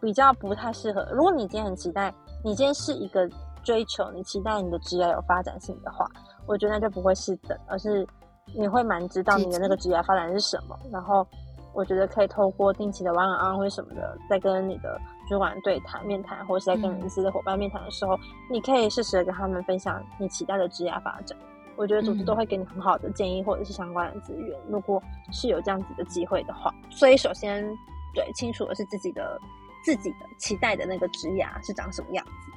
[0.00, 1.06] 比较不太适合。
[1.12, 2.12] 如果你今天很期待，
[2.44, 3.28] 你今天是一个
[3.68, 6.06] 追求，你期待你的职业有发展性的话，
[6.46, 8.08] 我觉得那就不会是等，而是
[8.56, 11.26] 你会蛮知道你的那个职业发展是什么，然后。
[11.74, 18.18] 我觉得可以透过定期的 one on one 或什么的，在跟你的主管对谈、面谈，或者是在跟人资的伙伴面谈的时候，
[18.50, 21.38] 你可以适时的跟他们分享你期待的职业发展。
[21.76, 24.58] 我觉得组织都会给你很好的建议，或者是相关的资源。
[24.66, 25.00] 如果
[25.30, 27.64] 是有这样子的机会的话，所以首先
[28.12, 29.38] 对清楚的是自己的
[29.84, 32.50] 自己的期待的那个职业是长什么样子。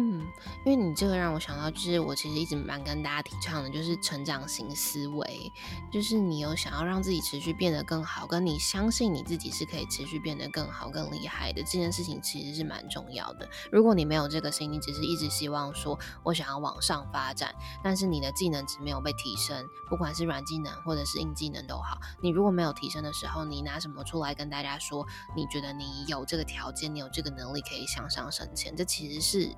[0.00, 0.24] 嗯，
[0.64, 5.52] 因为你这个让我想到，就是我其实一直蛮跟大家提倡的，就是成长型思维，
[5.90, 13.48] 就是你有想要让自己持续变得更好，跟你相信你自己是可以持续变得更好、更厉害的这件事情，其实是蛮重要的。
[13.72, 17.52] 如果你没有这个心，你只是一直希望说我想要往上发展，
[17.82, 25.04] 但是你的技能值没有被提升，不管是软技能或者是硬技能都好，你如果没有提升的时候，你拿什么出来跟大家说？
[25.34, 28.76] 你觉得你有这个条件，你有这个能力可以向上升迁？
[28.76, 29.52] 这其实是。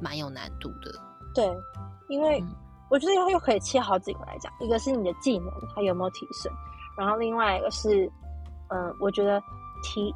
[0.00, 0.92] 蛮有难度的，
[1.34, 1.56] 对，
[2.08, 2.42] 因为
[2.90, 6.52] 我觉得又又可以切好几个来讲，一个是你的技能它有没有提升，
[6.96, 8.10] 然后另外一个是，
[8.68, 9.40] 嗯，我觉得
[9.82, 10.14] 提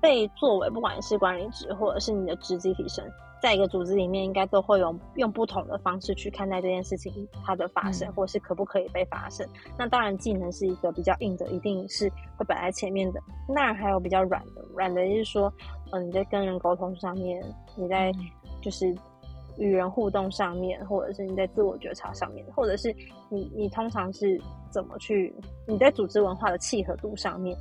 [0.00, 3.04] 被作为不管是管理职或者是你的职级提升，
[3.42, 7.12] 在一个组织里面，应该都会有用不同的方式去看待这件事情
[7.44, 9.46] 它的发生，或是可不可以被发生。
[9.78, 13.20] 那当然，技能是一个比较硬的，一定是会摆在前面的。
[13.48, 15.52] 那还有比较软的，软的就是说，
[15.92, 17.42] 嗯，你在跟人沟通上面，
[17.76, 18.12] 你在
[18.60, 18.94] 就是
[19.58, 22.94] 与人互动上面，或者是你在自我觉察上面，或者是
[23.28, 25.34] 你你通常是怎么去
[25.66, 27.56] 你在组织文化的契合度上面，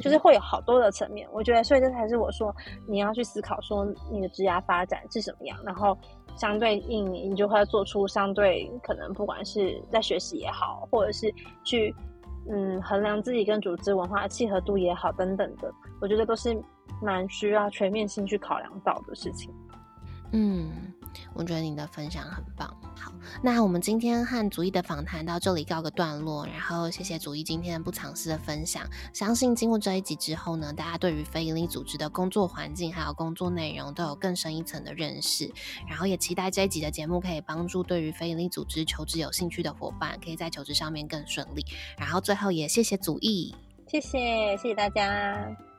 [0.00, 1.28] 就是会有好多的层面。
[1.32, 2.54] 我觉得，所以这才是我说
[2.86, 5.96] 你要去思考说你的职业发展是什么样，然后
[6.36, 11.32] 相对应你就会做出相对可能不管是在学习也好，或者是
[11.64, 11.94] 去
[12.50, 16.54] 嗯衡量自己跟组织文化的契合度也好等等的，我觉得都是
[17.00, 19.50] 蛮需要全面性去考量到的事情。
[20.32, 20.70] 嗯，
[21.34, 22.68] 我觉得你的分享很棒。
[22.96, 23.12] 好，
[23.42, 28.86] 那我们今天和祖义的访谈到这里告个段落，然后谢谢祖义今天不藏私的分享。
[29.12, 35.50] 相信经过这一集之后呢，大家对于非营利组织的工作环境还有工作内容都有更深一层的认识。
[35.88, 41.64] 然后也期待这一集的节目可以帮助对于非营利组织求职有兴趣的伙伴，可以在求职上面更顺利。
[41.98, 43.54] 然后最后也谢谢祖义，
[43.88, 45.69] 谢谢谢谢大家。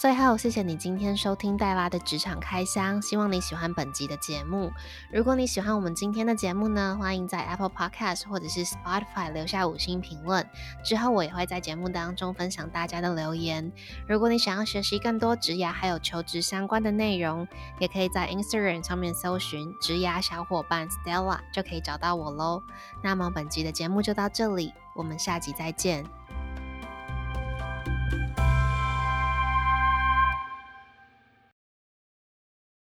[0.00, 4.72] 最后，谢谢你今天收听黛拉的职场开箱，希望你喜欢本集的节目。
[5.12, 10.48] 如果你喜欢我们今天的节目呢，欢迎在 Apple Podcast 或者是 Spotify 留下五星评论。
[10.82, 13.70] 之后我也会在节目当中分享大家的留言。
[14.08, 17.46] 如果你想要学习更多职涯还有求职相关的内容，
[17.78, 22.62] 也可以在 Instagram 上面搜寻职涯小伙伴 Stella 就可以找到我喽。
[23.02, 26.19] 那么本集的节目就到这里，我们下集再见。